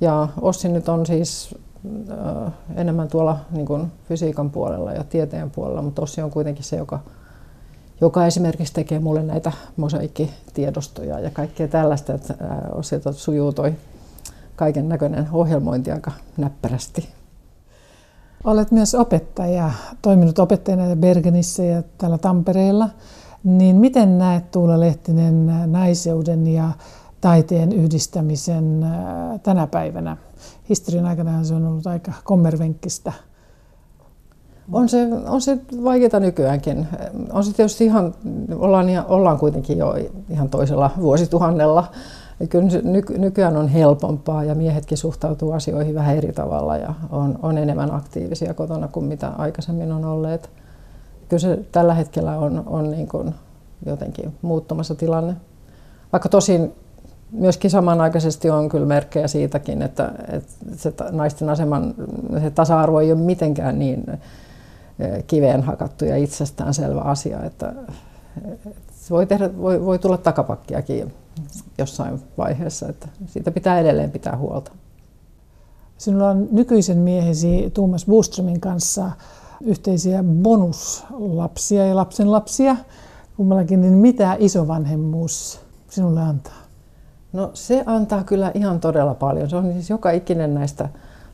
[0.00, 1.54] ja Ossi nyt on siis
[2.74, 7.00] enemmän tuolla niin kuin fysiikan puolella ja tieteen puolella, mutta Ossi on kuitenkin se, joka,
[8.00, 12.34] joka esimerkiksi tekee mulle näitä mosaiikkitiedostoja ja kaikkea tällaista, että
[12.72, 13.74] Ossi sujuu toi
[14.56, 17.17] kaiken näköinen ohjelmointi aika näppärästi.
[18.44, 19.70] Olet myös opettaja,
[20.02, 22.88] toiminut opettajana Bergenissä ja täällä Tampereella.
[23.44, 26.70] Niin miten näet Tuula Lehtinen naiseuden ja
[27.20, 30.16] taiteen yhdistämisen äh, tänä päivänä?
[30.68, 33.12] Historian aikana se on ollut aika kommervenkkistä.
[34.72, 36.88] On se, on se vaikeaa nykyäänkin.
[37.32, 38.14] On se tietysti ihan,
[38.58, 39.94] ollaan, ollaan kuitenkin jo
[40.30, 41.84] ihan toisella vuosituhannella
[42.46, 47.58] kyllä nyky, nykyään on helpompaa ja miehetkin suhtautuu asioihin vähän eri tavalla ja on, on
[47.58, 50.50] enemmän aktiivisia kotona kuin mitä aikaisemmin on olleet.
[51.28, 53.34] Kyllä se tällä hetkellä on, on niin kuin
[53.86, 55.36] jotenkin muuttumassa tilanne.
[56.12, 56.72] Vaikka tosin
[57.32, 61.94] myöskin samanaikaisesti on kyllä merkkejä siitäkin, että, että se naisten aseman
[62.40, 64.04] se tasa-arvo ei ole mitenkään niin
[64.98, 67.74] eh, kiveen hakattu ja itsestäänselvä asia, että,
[68.54, 68.70] että
[69.10, 71.12] voi, tehdä, voi, voi tulla takapakkiakin
[71.78, 74.72] jossain vaiheessa, että siitä pitää edelleen pitää huolta.
[75.98, 79.10] Sinulla on nykyisen miehesi Tuomas Buströmin kanssa
[79.60, 82.76] yhteisiä bonuslapsia ja lapsenlapsia
[83.36, 86.58] kummallakin, niin mitä isovanhemmuus sinulle antaa?
[87.32, 89.50] No se antaa kyllä ihan todella paljon.
[89.50, 90.88] Se on siis joka ikinen näistä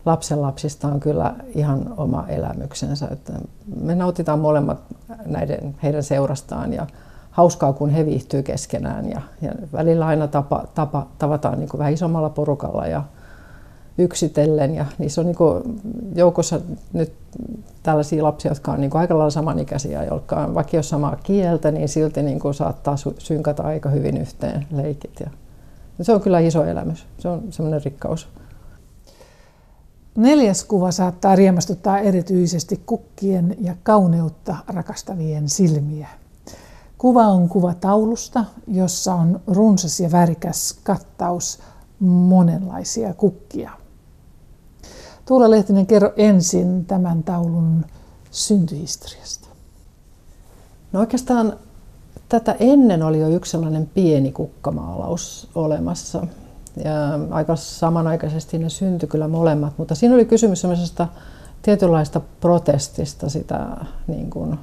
[0.06, 3.08] lapsenlapsista on kyllä ihan oma elämyksensä.
[3.10, 3.32] Että
[3.80, 4.78] me nautitaan molemmat
[5.26, 6.86] näiden, heidän seurastaan ja
[7.34, 9.10] hauskaa, kun he viihtyy keskenään.
[9.10, 13.02] Ja, ja välillä aina tapa, tapa, tavataan niin kuin vähän isommalla porukalla ja
[13.98, 14.74] yksitellen.
[14.74, 15.80] Ja niissä on niin kuin
[16.14, 16.60] joukossa
[16.92, 17.12] nyt
[17.82, 21.70] tällaisia lapsia, jotka on niin kuin aika lailla samanikäisiä, jotka on, vaikka ole samaa kieltä,
[21.70, 25.20] niin silti niin kuin saattaa synkata aika hyvin yhteen leikit.
[25.20, 25.30] Ja
[26.04, 27.06] se on kyllä iso elämys.
[27.18, 28.28] Se on semmoinen rikkaus.
[30.16, 36.08] Neljäs kuva saattaa riemastuttaa erityisesti kukkien ja kauneutta rakastavien silmiä.
[37.04, 41.58] Kuva on kuva taulusta, jossa on runsas ja värikäs kattaus
[42.00, 43.70] monenlaisia kukkia.
[45.26, 47.84] Tuula Lehtinen, kerro ensin tämän taulun
[48.30, 49.48] syntyhistoriasta.
[50.92, 51.56] No oikeastaan
[52.28, 56.26] tätä ennen oli jo yksi sellainen pieni kukkamaalaus olemassa.
[56.84, 56.92] Ja
[57.30, 61.08] aika samanaikaisesti ne syntyi kyllä molemmat, mutta siinä oli kysymys sellaisesta
[61.62, 64.58] tietynlaista protestista sitä niin kuin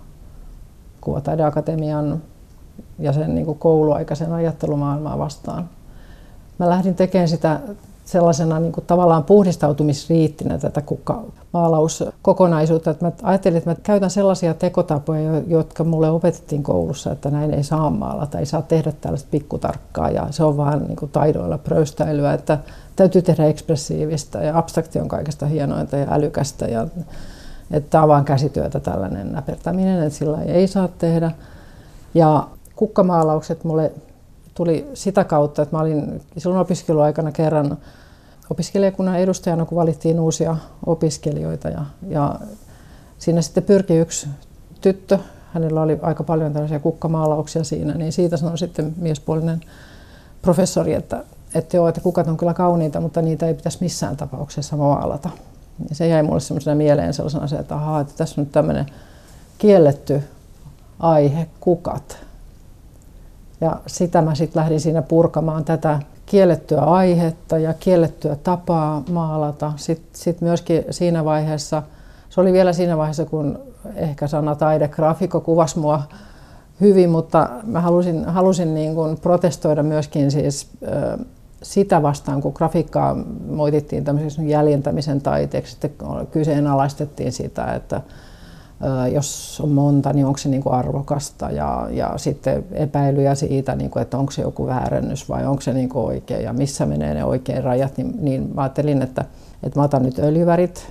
[1.02, 2.22] Kuvataideakatemian
[3.00, 5.70] ja sen niin kuin kouluaikaisen ajattelumaailmaa vastaan.
[6.58, 7.60] Mä lähdin tekemään sitä
[8.06, 12.92] sellaisena niin kuin tavallaan puhdistautumisriittinä tätä kukkamaalauskokonaisuutta.
[12.92, 17.64] Että mä ajattelin, että mä käytän sellaisia tekotapoja, jotka mulle opetettiin koulussa, että näin ei
[17.64, 22.34] saa maalata, ei saa tehdä tällaista pikkutarkkaa ja se on vaan niin kuin taidoilla pröystäilyä,
[22.34, 22.58] että
[22.96, 26.88] täytyy tehdä ekspressiivistä ja abstrakti on kaikesta hienointa ja älykästä ja
[27.72, 31.32] että tämä on vaan käsityötä tällainen näpertäminen, että sillä ei saa tehdä.
[32.14, 32.48] Ja
[32.82, 33.92] kukkamaalaukset mulle
[34.54, 37.78] tuli sitä kautta, että mä olin silloin opiskeluaikana kerran
[38.50, 41.70] opiskelijakunnan edustajana, kun valittiin uusia opiskelijoita.
[41.70, 42.40] Ja, ja
[43.20, 44.28] siinä sitten pyrki yksi
[44.82, 45.20] tyttö,
[45.54, 49.62] hänellä oli aika paljon tällaisia kukkamaalauksia siinä, niin siitä sanoi sitten miespuolinen
[50.42, 51.24] professori, että,
[51.56, 55.30] että joo, että kukat on kyllä kauniita, mutta niitä ei pitäisi missään tapauksessa maalata.
[55.90, 58.86] Ja se jäi mulle semmoisena mieleen sellaisena että ahaa, että tässä on nyt tämmöinen
[59.58, 60.24] kielletty
[61.00, 62.31] aihe, kukat.
[63.62, 69.74] Ja sitä mä sitten lähdin siinä purkamaan tätä kiellettyä aihetta ja kiellettyä tapaa maalata.
[69.76, 71.84] Sitten sit myöskin siinä vaiheessa,
[72.30, 73.60] se oli vielä siinä vaiheessa, kun
[73.96, 76.02] ehkä sana taide, graafikko kuvasi mua
[76.82, 80.68] hyvin, mutta mä halusin, halusin niin kuin protestoida myöskin siis,
[81.64, 83.18] sitä vastaan, kun grafiikkaa
[83.50, 85.92] moitittiin tämmöiseksi jäljentämisen taiteeksi, sitten
[86.32, 88.02] kyseenalaistettiin sitä, että
[89.12, 93.90] jos on monta, niin onko se niin kuin arvokasta ja, ja sitten epäilyjä siitä, niin
[93.90, 97.14] kuin, että onko se joku väärennys vai onko se niin kuin oikein ja missä menee
[97.14, 99.26] ne oikein rajat, niin, niin mä ajattelin, että,
[99.64, 100.88] että mä otan nyt öljyvärit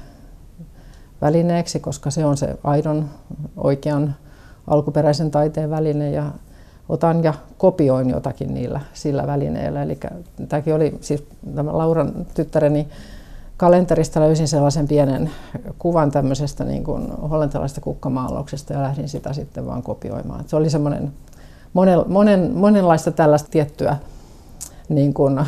[1.20, 3.08] välineeksi, koska se on se aidon
[3.56, 4.14] oikean
[4.66, 6.30] alkuperäisen taiteen väline ja
[6.88, 9.82] otan ja kopioin jotakin niillä sillä välineellä.
[9.82, 9.98] Eli
[10.48, 11.24] tämäkin oli siis
[11.54, 12.88] tämä Lauran tyttäreni
[13.60, 15.30] kalenterista löysin sellaisen pienen
[15.78, 20.44] kuvan tämmöisestä niin kuin hollantilaisesta kukkamaalauksesta ja lähdin sitä sitten vaan kopioimaan.
[20.46, 21.12] Se oli semmoinen
[21.72, 23.96] monen, monen, monenlaista tällaista tiettyä
[24.88, 25.40] niin kuin,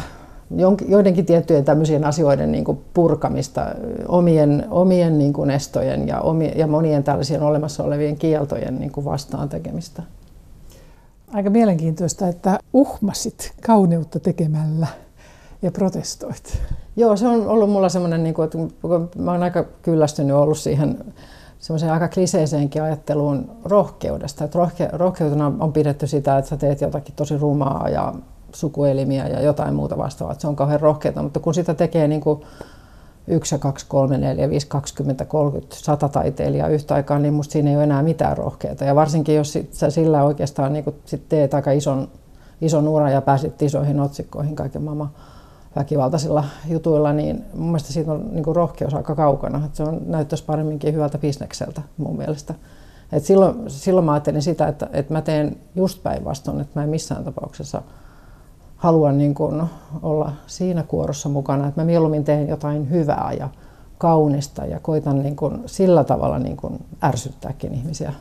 [0.88, 3.66] joidenkin tiettyjen tämmöisien asioiden niin kuin purkamista,
[4.08, 9.04] omien, omien niin kuin estojen ja, omi, ja monien tällaisien olemassa olevien kieltojen niin kuin
[9.04, 10.02] vastaan tekemistä.
[11.32, 14.86] Aika mielenkiintoista, että uhmasit kauneutta tekemällä
[15.62, 16.58] ja protestoit.
[16.96, 18.58] Joo, se on ollut mulla semmoinen, niin kuin, että
[19.18, 20.98] mä oon aika kyllästynyt ollut siihen
[21.58, 24.44] semmoiseen aika kliseiseenkin ajatteluun rohkeudesta.
[24.44, 28.14] Että rohke, rohkeutena on pidetty sitä, että sä teet jotakin tosi rumaa ja
[28.54, 30.38] sukuelimiä ja jotain muuta vastaavaa.
[30.38, 32.42] Se on kauhean rohkeata, mutta kun sitä tekee niin kuin
[33.26, 37.70] yksi ja kaksi, kolme, neljä, viisi, 20, 30, 100 taiteilijaa yhtä aikaa, niin musta siinä
[37.70, 38.84] ei ole enää mitään rohkeata.
[38.84, 42.08] Ja varsinkin jos sit, sä sillä oikeastaan niin sit teet aika ison,
[42.60, 45.10] ison uran ja pääsit isoihin otsikkoihin kaiken maailman
[45.76, 49.64] väkivaltaisilla jutuilla, niin mun mielestä siitä on niin kuin rohkeus aika kaukana.
[49.64, 52.54] Että se on, näyttäisi paremminkin hyvältä bisnekseltä mun mielestä.
[53.12, 56.90] Et silloin, silloin mä ajattelin sitä, että, että mä teen just päinvastoin, että mä en
[56.90, 57.82] missään tapauksessa
[58.76, 59.62] halua niin kuin
[60.02, 63.48] olla siinä kuorossa mukana, että mä mieluummin teen jotain hyvää ja
[63.98, 68.12] kaunista ja koitan niin kuin sillä tavalla niin kuin ärsyttääkin ihmisiä.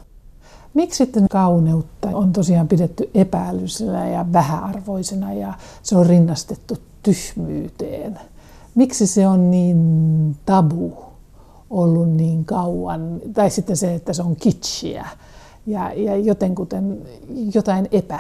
[0.74, 8.20] Miksi sitten kauneutta on tosiaan pidetty epäälyllisenä ja vähäarvoisena ja se on rinnastettu tyhmyyteen.
[8.76, 10.98] Miksi se on niin tabu
[11.70, 15.08] ollut niin kauan, tai sitten se, että se on kitschiä
[15.68, 17.02] ja, ja jotenkuten
[17.54, 18.20] jotain epä.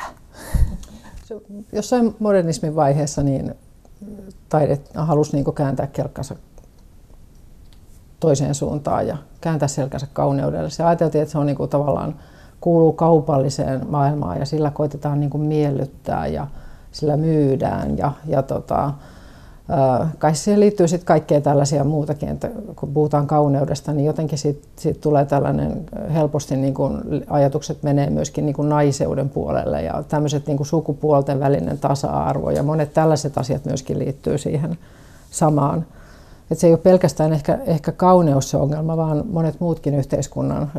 [1.72, 3.56] Jossain modernismin vaiheessa niin
[4.50, 6.36] taide halusi niin kääntää kelkkansa
[8.20, 10.70] toiseen suuntaan ja kääntää selkänsä kauneudelle.
[10.70, 12.16] Se ajateltiin, että se on niin kuin tavallaan
[12.62, 16.48] kuuluu kaupalliseen maailmaan ja sillä koitetaan niin kuin miellyttää ja
[16.92, 18.94] sillä myydään ja, ja tota,
[20.18, 25.00] kai siihen liittyy sitten kaikkea tällaisia muutakin, että kun puhutaan kauneudesta, niin jotenkin siitä, siitä
[25.02, 30.66] tulee tällainen helposti niin kuin ajatukset menee myöskin niin kuin naiseuden puolelle ja tämmöiset niin
[30.66, 34.78] sukupuolten välinen tasa-arvo ja monet tällaiset asiat myöskin liittyy siihen
[35.32, 35.86] samaan.
[36.52, 40.72] Et se ei ole pelkästään ehkä, ehkä kauneus se ongelma, vaan monet muutkin yhteiskunnan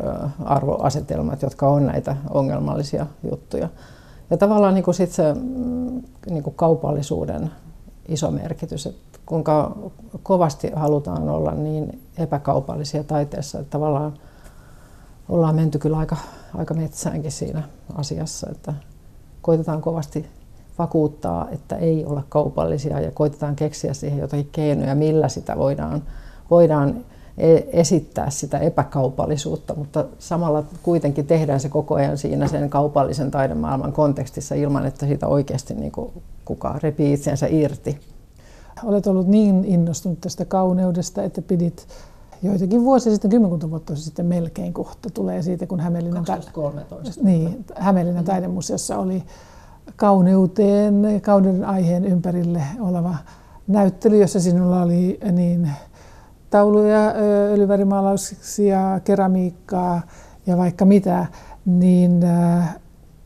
[0.45, 3.69] arvoasetelmat, jotka on näitä ongelmallisia juttuja.
[4.33, 7.51] Ja tavallaan niin kuin sit se mm, niin kuin kaupallisuuden
[8.07, 9.75] iso merkitys, että kuinka
[10.23, 14.13] kovasti halutaan olla niin epäkaupallisia taiteessa, että tavallaan
[15.29, 16.17] ollaan menty kyllä aika,
[16.55, 17.63] aika metsäänkin siinä
[17.95, 18.73] asiassa, että
[19.41, 20.25] koitetaan kovasti
[20.79, 26.03] vakuuttaa, että ei olla kaupallisia ja koitetaan keksiä siihen jotakin keinoja, millä sitä voidaan,
[26.51, 27.05] voidaan
[27.71, 34.55] esittää sitä epäkaupallisuutta, mutta samalla kuitenkin tehdään se koko ajan siinä sen kaupallisen taidemaailman kontekstissa
[34.55, 36.11] ilman, että siitä oikeasti niin kuin
[36.45, 37.99] kukaan repii itsensä irti.
[38.83, 41.87] Olet ollut niin innostunut tästä kauneudesta, että pidit
[42.43, 47.23] joitakin vuosia sitten, kymmenkunta vuotta sitten melkein kohta tulee siitä, kun Hämeenlinnan, 2013.
[47.23, 49.23] Niin, Hämeenlinnan taidemuseossa oli
[49.95, 53.15] kauneuteen, kauden aiheen ympärille oleva
[53.67, 55.69] näyttely, jossa sinulla oli niin
[56.53, 57.13] tauluja,
[57.51, 60.01] öljyvärimaalauksia, keramiikkaa
[60.47, 61.25] ja vaikka mitä,
[61.65, 62.19] niin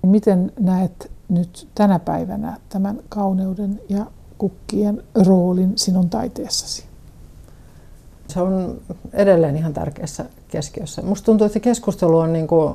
[0.01, 4.05] miten näet nyt tänä päivänä tämän kauneuden ja
[4.37, 6.85] kukkien roolin sinun taiteessasi?
[8.27, 8.81] Se on
[9.13, 11.01] edelleen ihan tärkeässä keskiössä.
[11.01, 12.73] Musta tuntuu, että keskustelu on niin kuin,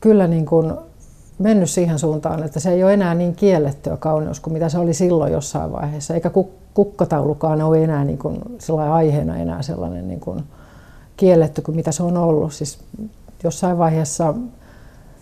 [0.00, 0.72] kyllä niin kuin
[1.38, 4.94] mennyt siihen suuntaan, että se ei ole enää niin kiellettyä kauneus kuin mitä se oli
[4.94, 6.14] silloin jossain vaiheessa.
[6.14, 6.30] Eikä
[6.74, 8.40] kukkataulukaan ole enää niin kuin
[8.90, 10.44] aiheena enää sellainen niin kuin
[11.16, 12.52] kielletty kuin mitä se on ollut.
[12.52, 12.78] Siis
[13.44, 14.34] jossain vaiheessa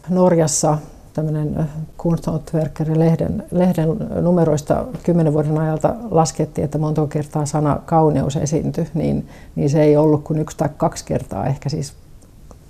[0.09, 0.79] Norjassa
[1.13, 1.69] tämmöinen
[1.99, 3.89] Kunsthantverkerin lehden, lehden
[4.21, 9.97] numeroista kymmenen vuoden ajalta laskettiin, että monta kertaa sana kauneus esiintyi, niin, niin se ei
[9.97, 11.93] ollut kuin yksi tai kaksi kertaa ehkä siis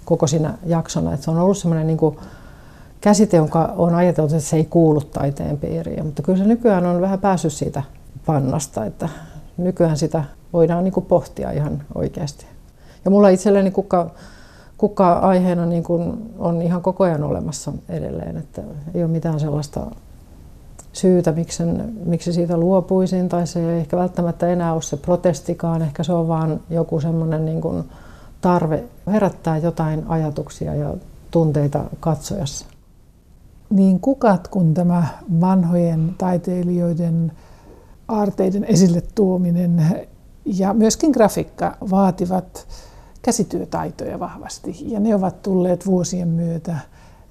[0.05, 1.13] koko siinä jaksona.
[1.13, 2.17] Että se on ollut semmoinen niin kuin
[3.01, 6.05] käsite, jonka on ajateltu, että se ei kuulu taiteen piiriin.
[6.05, 7.83] Mutta kyllä se nykyään on vähän päässyt siitä
[8.27, 9.09] pannasta, että
[9.57, 12.47] nykyään sitä voidaan niin kuin pohtia ihan oikeasti.
[13.05, 14.11] Ja mulla itselleni kuka,
[14.79, 18.63] kuka aiheena niin kuin on ihan koko ajan olemassa edelleen, että
[18.95, 19.87] ei ole mitään sellaista
[20.93, 21.63] syytä, miksi,
[22.05, 26.29] miksi siitä luopuisin, tai se ei ehkä välttämättä enää ole se protestikaan, ehkä se on
[26.29, 27.85] vaan joku semmoinen niin kuin
[28.41, 30.95] tarve herättää jotain ajatuksia ja
[31.31, 32.67] tunteita katsojassa
[33.71, 35.07] niin kukat kuin tämä
[35.41, 37.33] vanhojen taiteilijoiden
[38.09, 40.07] aarteiden esille tuominen
[40.45, 42.67] ja myöskin grafiikka vaativat
[43.23, 44.77] käsityötaitoja vahvasti.
[44.81, 46.77] Ja ne ovat tulleet vuosien myötä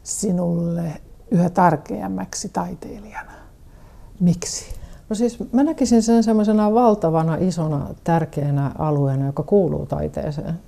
[0.03, 3.31] sinulle yhä tärkeämmäksi taiteilijana.
[4.19, 4.65] Miksi?
[5.09, 10.59] No siis mä näkisin sen semmoisena valtavana, isona, tärkeänä alueena, joka kuuluu taiteeseen.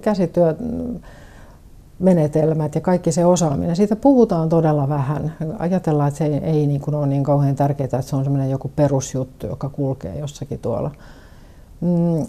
[0.00, 0.56] Käsityö
[2.02, 5.34] menetelmät ja kaikki se osaaminen, siitä puhutaan todella vähän.
[5.58, 8.50] Ajatellaan, että se ei, ei niin kuin ole niin kauhean tärkeää, että se on semmoinen
[8.50, 10.90] joku perusjuttu, joka kulkee jossakin tuolla.
[11.80, 12.26] Mm,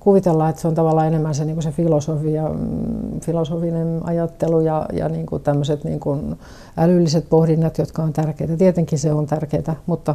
[0.00, 4.86] kuvitellaan, että se on tavallaan enemmän se, niin kuin se filosofia, mm, filosofinen ajattelu ja,
[4.92, 6.38] ja niin kuin tämmöiset niin kuin
[6.76, 8.56] älylliset pohdinnat, jotka on tärkeitä.
[8.56, 10.14] Tietenkin se on tärkeää, mutta,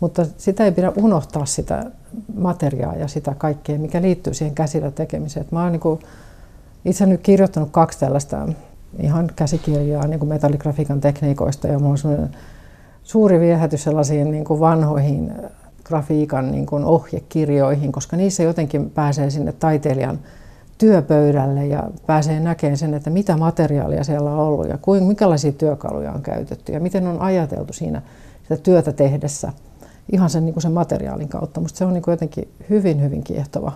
[0.00, 1.90] mutta sitä ei pidä unohtaa sitä
[2.36, 5.46] materiaa ja sitä kaikkea, mikä liittyy siihen käsillä tekemiseen.
[5.50, 6.00] mä oon niin kuin,
[6.86, 8.48] itse nyt kirjoittanut kaksi tällaista
[9.00, 12.28] ihan käsikirjaa niin kuin metalligrafiikan tekniikoista ja minulla on
[13.02, 15.32] suuri viehätys sellaisiin niin kuin vanhoihin
[15.84, 20.18] grafiikan niin kuin ohjekirjoihin, koska niissä jotenkin pääsee sinne taiteilijan
[20.78, 26.12] työpöydälle ja pääsee näkemään sen, että mitä materiaalia siellä on ollut ja kuinka, minkälaisia työkaluja
[26.12, 28.02] on käytetty ja miten on ajateltu siinä
[28.42, 29.52] sitä työtä tehdessä
[30.12, 31.60] ihan sen, niin kuin sen materiaalin kautta.
[31.60, 33.72] Minusta se on niin kuin jotenkin hyvin, hyvin kiehtova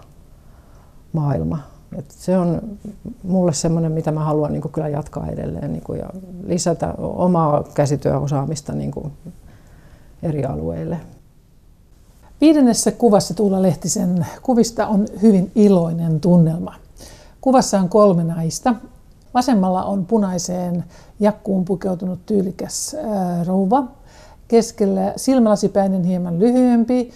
[1.13, 1.70] maailma.
[1.99, 2.61] Et se on
[3.23, 6.11] mulle semmoinen, mitä mä haluan niin kyllä jatkaa edelleen niin ja
[6.47, 8.93] lisätä omaa käsityöosaamista niin
[10.23, 11.01] eri alueille.
[12.41, 16.75] Viidennessä kuvassa Tuula Lehtisen kuvista on hyvin iloinen tunnelma.
[17.41, 18.75] Kuvassa on kolme naista.
[19.35, 20.85] Vasemmalla on punaiseen
[21.21, 23.85] jakkuun pukeutunut tyylikäs ää, rouva.
[24.49, 27.13] Keskellä silmälasipäinen hieman lyhyempi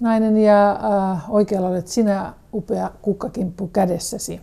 [0.00, 0.80] nainen ja
[1.28, 4.40] oikealla olet sinä upea kukkakimppu kädessäsi.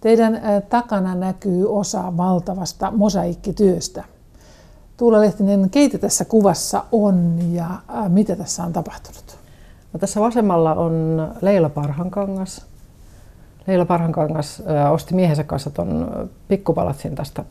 [0.00, 4.04] Teidän takana näkyy osa valtavasta mosaikkityöstä.
[4.96, 7.68] Tuula Lehtinen, keitä tässä kuvassa on ja
[8.08, 9.38] mitä tässä on tapahtunut?
[9.92, 12.66] No, tässä vasemmalla on Leila Parhankangas.
[13.66, 16.10] Leila Parhankangas osti miehensä kanssa tuon
[16.48, 17.44] pikkupalatsin tästä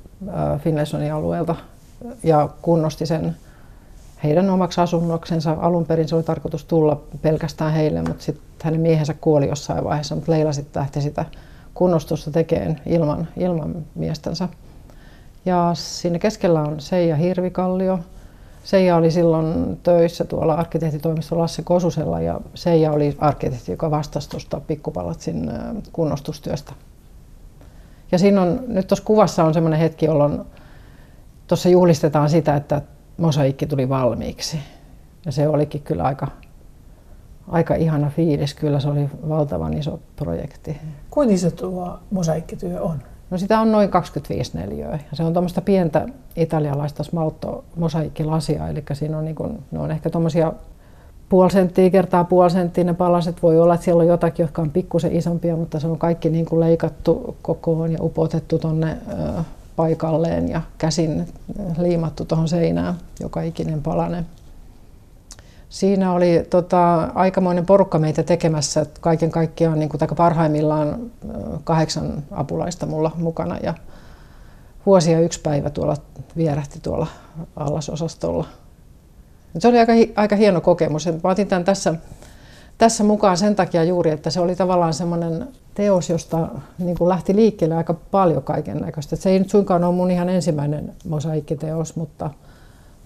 [0.63, 1.55] Finlaysonin alueelta
[2.23, 3.35] ja kunnosti sen
[4.23, 5.57] heidän omaksi asunnoksensa.
[5.59, 10.15] Alun perin se oli tarkoitus tulla pelkästään heille, mutta sitten hänen miehensä kuoli jossain vaiheessa,
[10.15, 11.25] mutta Leila sitten lähti sitä
[11.73, 14.49] kunnostusta tekemään ilman, ilman miestänsä.
[15.45, 17.99] Ja siinä keskellä on Seija Hirvikallio.
[18.63, 24.59] Seija oli silloin töissä tuolla arkkitehtitoimisto Lasse Kosusella ja Seija oli arkkitehti, joka vastasi tuosta
[24.59, 25.51] pikkupalatsin
[25.91, 26.73] kunnostustyöstä.
[28.11, 30.41] Ja siinä on, nyt tuossa kuvassa on semmoinen hetki, jolloin
[31.47, 32.81] tuossa juhlistetaan sitä, että
[33.17, 34.59] mosaikki tuli valmiiksi.
[35.25, 36.27] Ja se olikin kyllä aika,
[37.47, 38.53] aika ihana fiilis.
[38.53, 40.77] Kyllä se oli valtavan iso projekti.
[41.09, 42.99] Kuinka iso tuo mosaikkityö on?
[43.29, 44.99] No sitä on noin 25 neliöä.
[45.11, 46.05] Ja se on tuommoista pientä
[46.35, 50.53] italialaista smalto mosaikkilasia, eli siinä on, niin kuin, ne on ehkä tuommoisia
[51.29, 53.43] puoli senttiä kertaa puoli senttiä ne palaset.
[53.43, 56.45] Voi olla, että siellä on jotakin, jotka on pikkusen isompia, mutta se on kaikki niin
[56.45, 58.97] kuin leikattu kokoon ja upotettu tuonne
[59.77, 61.27] paikalleen ja käsin
[61.77, 64.25] liimattu tuohon seinään joka ikinen palanen.
[65.69, 68.85] Siinä oli tota, aikamoinen porukka meitä tekemässä.
[69.01, 70.99] Kaiken kaikkiaan niin kuin, parhaimmillaan
[71.63, 73.73] kahdeksan apulaista mulla mukana ja
[74.85, 75.97] vuosia yksi päivä tuolla
[76.37, 77.07] vierähti tuolla
[77.55, 78.47] allasosastolla.
[79.59, 81.05] Se oli aika, aika hieno kokemus.
[81.05, 81.93] Mä otin tämän tässä
[82.77, 86.47] tässä mukaan sen takia juuri, että se oli tavallaan semmoinen teos, josta
[86.79, 89.15] niin kuin lähti liikkeelle aika paljon kaiken näköistä.
[89.15, 92.29] Se ei nyt suinkaan ole mun ihan ensimmäinen mosaikkiteos, mutta,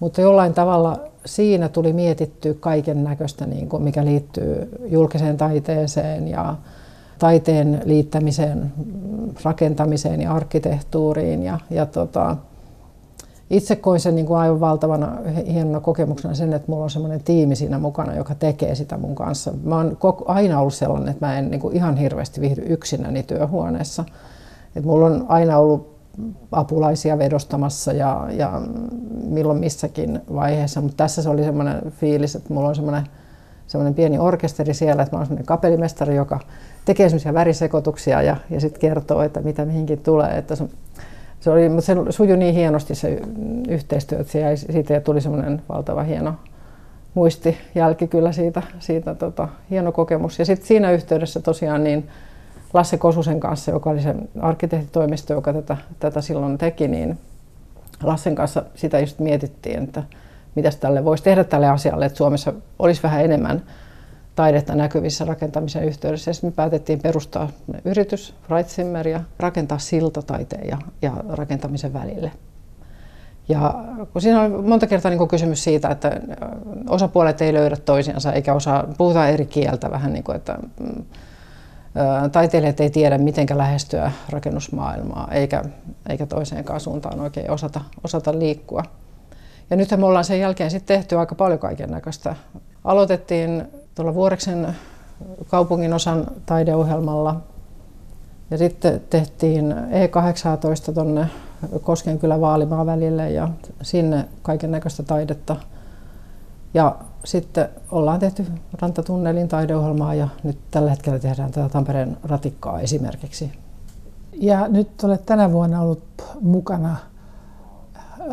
[0.00, 6.54] mutta jollain tavalla siinä tuli mietitty kaiken näköistä, niin kuin mikä liittyy julkiseen taiteeseen ja
[7.18, 8.72] taiteen liittämiseen,
[9.42, 11.42] rakentamiseen ja arkkitehtuuriin.
[11.42, 12.36] Ja, ja tota,
[13.52, 17.56] itse koin sen niin kuin aivan valtavana hienona kokemuksena sen, että mulla on semmoinen tiimi
[17.56, 19.52] siinä mukana, joka tekee sitä mun kanssa.
[19.64, 24.04] Mä oon aina ollut sellainen, että mä en niin kuin ihan hirveästi viihdy yksinäni työhuoneessa.
[24.76, 25.92] Et mulla on aina ollut
[26.52, 28.62] apulaisia vedostamassa ja, ja
[29.24, 33.06] milloin missäkin vaiheessa, mutta tässä se oli semmoinen fiilis, että mulla on semmoinen,
[33.66, 36.40] semmoinen pieni orkesteri siellä, että mä oon semmoinen kapellimestari, joka
[36.84, 40.38] tekee semmoisia värisekoituksia ja, ja sitten kertoo, että mitä mihinkin tulee.
[40.38, 40.64] Että se,
[41.42, 43.20] se, oli, mutta se sujui niin hienosti se
[43.68, 46.34] yhteistyö, että jäi, siitä tuli semmoinen valtava hieno
[47.14, 50.38] muistijälki kyllä siitä, siitä tota, hieno kokemus.
[50.38, 52.08] Ja sitten siinä yhteydessä tosiaan niin
[52.72, 57.18] Lasse Kosusen kanssa, joka oli se arkkitehtitoimisto, joka tätä, tätä silloin teki, niin
[58.02, 60.02] Lassen kanssa sitä just mietittiin, että
[60.54, 63.62] mitä tälle voisi tehdä tälle asialle, että Suomessa olisi vähän enemmän
[64.34, 66.30] taidetta näkyvissä rakentamisen yhteydessä.
[66.30, 67.48] Ja me päätettiin perustaa
[67.84, 72.32] yritys, Freitzimmer, ja rakentaa silta taiteen ja, ja rakentamisen välille.
[73.48, 73.74] Ja
[74.12, 76.20] kun siinä on monta kertaa niin kysymys siitä, että
[76.88, 81.04] osapuolet ei löydä toisiansa eikä osaa, puhutaan eri kieltä vähän niin kuin, että mm,
[82.32, 85.62] taiteilijat ei tiedä, miten lähestyä rakennusmaailmaa eikä,
[86.08, 88.82] eikä toiseenkaan suuntaan oikein osata, osata liikkua.
[89.70, 92.36] Ja nythän me ollaan sen jälkeen sitten tehty aika paljon kaiken näköistä.
[92.84, 93.64] Aloitettiin
[93.94, 94.76] tuolla Vuoreksen
[95.48, 97.40] kaupungin osan taideohjelmalla.
[98.50, 101.26] Ja sitten tehtiin E18 tuonne
[101.82, 103.48] Koskenkylä Vaalimaan välille ja
[103.82, 105.56] sinne kaiken näköistä taidetta.
[106.74, 108.46] Ja sitten ollaan tehty
[108.80, 113.52] Rantatunnelin taideohjelmaa ja nyt tällä hetkellä tehdään tätä Tampereen ratikkaa esimerkiksi.
[114.32, 116.02] Ja nyt olet tänä vuonna ollut
[116.40, 116.96] mukana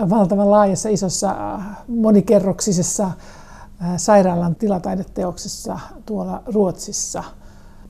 [0.09, 1.35] valtavan laajassa, isossa,
[1.87, 3.11] monikerroksisessa
[3.97, 7.23] sairaalan tilataideteoksessa tuolla Ruotsissa.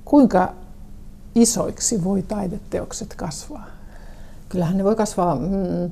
[0.05, 0.53] Kuinka
[1.35, 3.65] isoiksi voi taideteokset kasvaa?
[4.49, 5.91] Kyllähän ne voi kasvaa mm,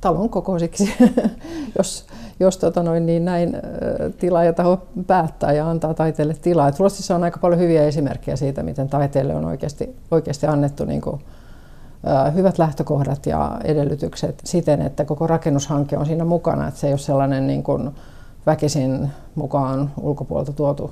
[0.00, 0.94] talon kokoisiksi,
[1.78, 2.06] jos,
[2.40, 3.56] jos tota noin, niin näin
[4.44, 6.68] ja taho päättää ja antaa taiteelle tilaa.
[6.68, 11.00] Et Ruotsissa on aika paljon hyviä esimerkkejä siitä, miten taiteelle on oikeasti, oikeasti annettu niin
[11.00, 11.20] kuin,
[12.34, 16.98] hyvät lähtökohdat ja edellytykset siten, että koko rakennushanke on siinä mukana, että se ei ole
[16.98, 17.90] sellainen niin kuin,
[18.46, 20.90] väkisin mukaan ulkopuolelta tuotu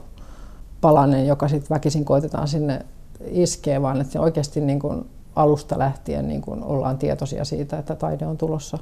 [0.81, 2.87] palanen, joka sitten väkisin koitetaan sinne
[3.31, 8.27] iskeä, vaan että oikeasti niin kuin alusta lähtien niin kuin ollaan tietoisia siitä, että taide
[8.27, 8.79] on tulossa,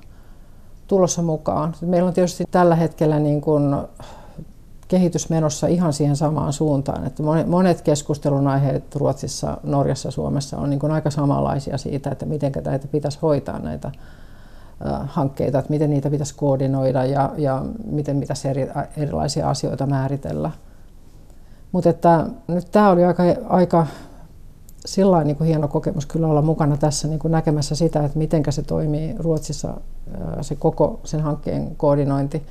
[0.86, 1.74] tulossa mukaan.
[1.80, 3.76] Meillä on tietysti tällä hetkellä niin kuin
[4.88, 7.06] kehitys menossa ihan siihen samaan suuntaan.
[7.06, 12.52] Että monet keskustelun aiheet Ruotsissa, Norjassa, Suomessa on niin kuin aika samanlaisia siitä, että miten
[12.64, 13.92] näitä pitäisi hoitaa näitä
[15.06, 20.50] hankkeita, että miten niitä pitäisi koordinoida ja, ja miten pitäisi eri, erilaisia asioita määritellä.
[21.72, 23.86] Mutta että nyt tämä oli aika, aika
[24.86, 28.42] sillä niin kuin hieno kokemus kyllä olla mukana tässä niin kuin näkemässä sitä, että miten
[28.50, 29.74] se toimii Ruotsissa,
[30.40, 32.42] se koko sen hankkeen koordinointi.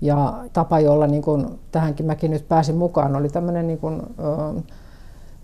[0.00, 4.02] Ja tapa, jolla niin kuin tähänkin mäkin nyt pääsin mukaan, oli tämmöinen niin kuin,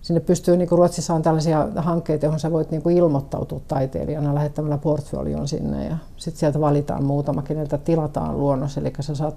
[0.03, 4.35] sinne pystyy, niin kuin Ruotsissa on tällaisia hankkeita, joihin sä voit niin kuin ilmoittautua taiteilijana
[4.35, 9.35] lähettämällä portfolion sinne ja sitten sieltä valitaan muutama, keneltä tilataan luonnos, eli sä saat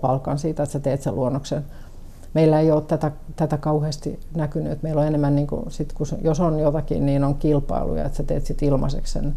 [0.00, 1.64] palkan siitä, että sä teet sen luonnoksen.
[2.34, 4.82] Meillä ei ole tätä, tätä kauheasti näkynyt.
[4.82, 8.22] Meillä on enemmän, niin kuin, sit, kun, jos on jotakin, niin on kilpailuja, että sä
[8.22, 9.34] teet sit ilmaiseksi sen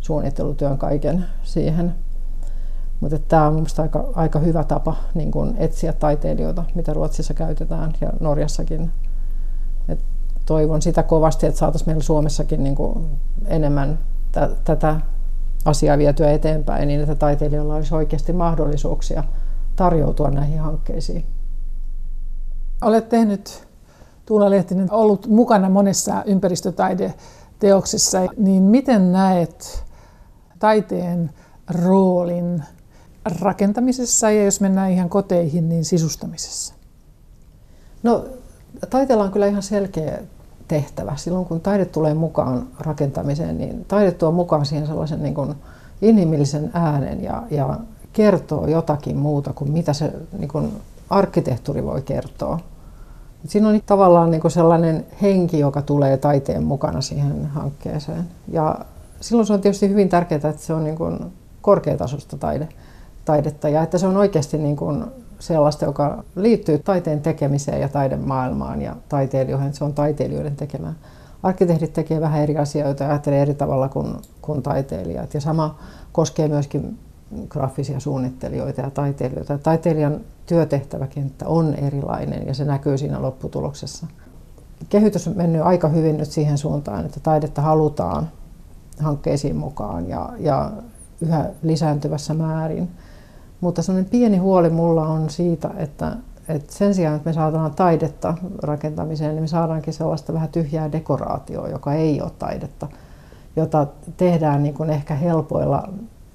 [0.00, 1.94] suunnittelutyön kaiken siihen.
[3.00, 7.92] Mutta tämä on minusta aika, aika hyvä tapa niin kun etsiä taiteilijoita, mitä Ruotsissa käytetään
[8.00, 8.90] ja Norjassakin.
[9.88, 10.00] Et
[10.46, 13.06] toivon sitä kovasti, että saataisiin meillä Suomessakin niin kuin
[13.46, 13.98] enemmän
[14.32, 15.00] t- tätä
[15.64, 19.24] asiaa vietyä eteenpäin niin, että taiteilijoilla olisi oikeasti mahdollisuuksia
[19.76, 21.24] tarjoutua näihin hankkeisiin.
[22.82, 23.66] Olet tehnyt,
[24.26, 29.84] Tuula Lehtinen, ollut mukana monessa ympäristötaideteoksessa, niin miten näet
[30.58, 31.30] taiteen
[31.70, 32.62] roolin
[33.40, 36.74] rakentamisessa ja jos mennään ihan koteihin, niin sisustamisessa?
[38.02, 38.24] No,
[38.90, 40.18] taiteella on kyllä ihan selkeä
[40.68, 41.16] tehtävä.
[41.16, 45.54] Silloin kun taide tulee mukaan rakentamiseen, niin taide tuo mukaan siihen sellaisen niin kuin
[46.02, 47.78] inhimillisen äänen ja, ja
[48.12, 50.72] kertoo jotakin muuta kuin mitä se niin kuin
[51.10, 52.60] arkkitehtuuri voi kertoa.
[53.46, 58.24] Siinä on tavallaan niin kuin sellainen henki, joka tulee taiteen mukana siihen hankkeeseen.
[58.48, 58.78] Ja
[59.20, 61.18] silloin se on tietysti hyvin tärkeää, että se on niin kuin
[61.62, 62.68] korkeatasoista taide,
[63.24, 65.04] taidetta ja että se on oikeasti niin kuin
[65.42, 69.74] sellaista, joka liittyy taiteen tekemiseen ja taidemaailmaan ja taiteilijoihin.
[69.74, 70.96] Se on taiteilijoiden tekemään.
[71.42, 75.34] Arkkitehdit tekee vähän eri asioita ja ajattelee eri tavalla kuin, kuin taiteilijat.
[75.34, 75.78] Ja sama
[76.12, 76.98] koskee myöskin
[77.48, 79.58] graafisia suunnittelijoita ja taiteilijoita.
[79.58, 84.06] Taiteilijan työtehtäväkenttä on erilainen ja se näkyy siinä lopputuloksessa.
[84.88, 88.28] Kehitys on mennyt aika hyvin nyt siihen suuntaan, että taidetta halutaan
[89.00, 90.70] hankkeisiin mukaan ja, ja
[91.20, 92.88] yhä lisääntyvässä määrin.
[93.62, 96.16] Mutta sellainen pieni huoli mulla on siitä, että,
[96.48, 101.68] että sen sijaan, että me saadaan taidetta rakentamiseen, niin me saadaankin sellaista vähän tyhjää dekoraatioa,
[101.68, 102.88] joka ei ole taidetta,
[103.56, 103.86] jota
[104.16, 105.88] tehdään niin kuin ehkä helpoilla,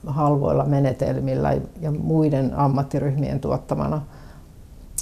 [0.06, 4.02] halvoilla menetelmillä ja muiden ammattiryhmien tuottamana.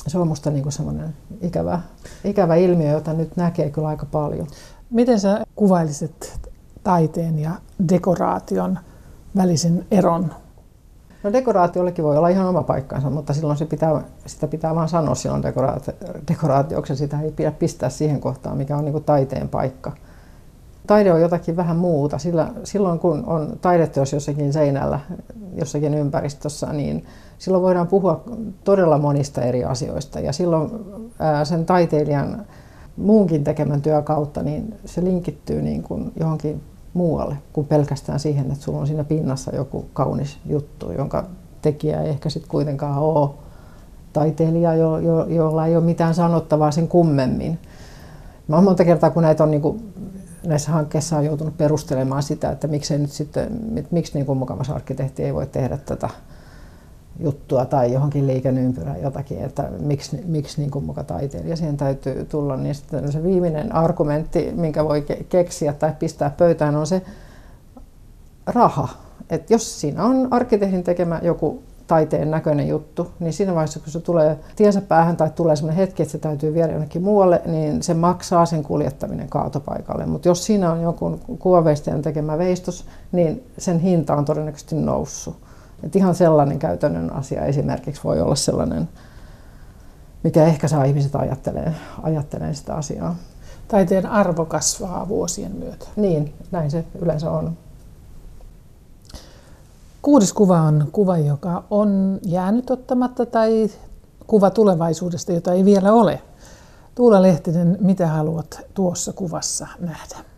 [0.07, 1.79] Se on minusta niin semmoinen ikävä,
[2.23, 4.47] ikävä ilmiö, jota nyt näkee kyllä aika paljon.
[4.89, 6.39] Miten sä kuvailisit
[6.83, 7.51] taiteen ja
[7.89, 8.79] dekoraation
[9.35, 10.31] välisen eron
[11.25, 15.15] No dekoraatiollekin voi olla ihan oma paikkansa, mutta silloin se pitää, sitä pitää vaan sanoa
[15.15, 15.93] silloin dekoraatio,
[16.31, 16.95] dekoraatioksi.
[16.95, 19.91] Sitä ei pidä pistää siihen kohtaan, mikä on niin taiteen paikka.
[20.87, 22.17] Taide on jotakin vähän muuta.
[22.17, 24.99] Sillä, silloin kun on taideteos jossakin seinällä,
[25.55, 27.05] jossakin ympäristössä, niin
[27.37, 28.23] silloin voidaan puhua
[28.63, 30.19] todella monista eri asioista.
[30.19, 30.71] Ja silloin
[31.19, 32.45] ää, sen taiteilijan
[32.97, 36.61] muunkin tekemän työ kautta, niin se linkittyy niin kuin johonkin
[36.95, 41.25] muualle kuin pelkästään siihen, että sulla on siinä pinnassa joku kaunis juttu, jonka
[41.61, 43.29] tekijä ei ehkä sitten kuitenkaan ole
[44.13, 47.59] taiteilija, jo, jo, jolla ei ole mitään sanottavaa sen kummemmin.
[48.47, 49.93] Mä monta kertaa, kun näitä on niin kuin,
[50.47, 53.59] näissä hankkeissa on joutunut perustelemaan sitä, että miksei nyt sitten,
[53.91, 56.09] miksi niin kuin arkkitehti ei voi tehdä tätä
[57.19, 62.75] juttua tai johonkin liikenneympyrään jotakin, että miksi, miksi niin muka taiteilija siihen täytyy tulla, niin
[62.75, 67.01] sitten se viimeinen argumentti, minkä voi keksiä tai pistää pöytään, on se
[68.45, 68.87] raha.
[69.29, 73.99] Et jos siinä on arkkitehdin tekemä joku taiteen näköinen juttu, niin siinä vaiheessa, kun se
[73.99, 77.93] tulee tiensä päähän tai tulee sellainen hetki, että se täytyy viedä jonnekin muualle, niin se
[77.93, 80.05] maksaa sen kuljettaminen kaatopaikalle.
[80.05, 85.44] Mutta jos siinä on joku kuvaveistäjän tekemä veistos, niin sen hinta on todennäköisesti noussut.
[85.85, 88.89] Et ihan sellainen käytännön asia esimerkiksi voi olla sellainen,
[90.23, 93.15] mikä ehkä saa ihmiset ajattelemaan, ajattelemaan sitä asiaa.
[93.67, 95.85] Taiteen arvo kasvaa vuosien myötä.
[95.95, 97.57] Niin, näin se yleensä on.
[100.01, 103.69] Kuudes kuva on kuva, joka on jäänyt ottamatta tai
[104.27, 106.21] kuva tulevaisuudesta, jota ei vielä ole.
[106.95, 110.34] Tuula Lehtinen, mitä haluat tuossa kuvassa nähdä?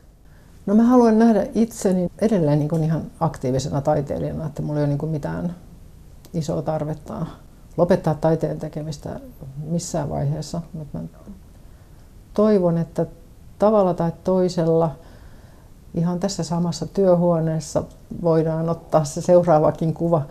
[0.67, 4.87] No mä haluan nähdä itseni edelleen niin kuin ihan aktiivisena taiteilijana, että mulla ei ole
[4.87, 5.55] niin kuin mitään
[6.33, 7.25] isoa tarvetta
[7.77, 9.19] lopettaa taiteen tekemistä
[9.65, 10.61] missään vaiheessa.
[10.93, 11.01] Mä
[12.33, 13.05] toivon, että
[13.59, 14.95] tavalla tai toisella
[15.93, 17.83] ihan tässä samassa työhuoneessa
[18.21, 20.21] voidaan ottaa se seuraavakin kuva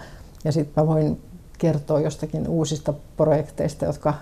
[0.44, 1.20] ja sitten mä voin
[1.58, 4.14] kertoa jostakin uusista projekteista, jotka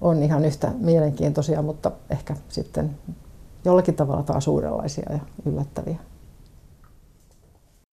[0.00, 2.90] on ihan yhtä mielenkiintoisia, mutta ehkä sitten
[3.66, 5.96] jollakin tavalla taas uudenlaisia ja yllättäviä.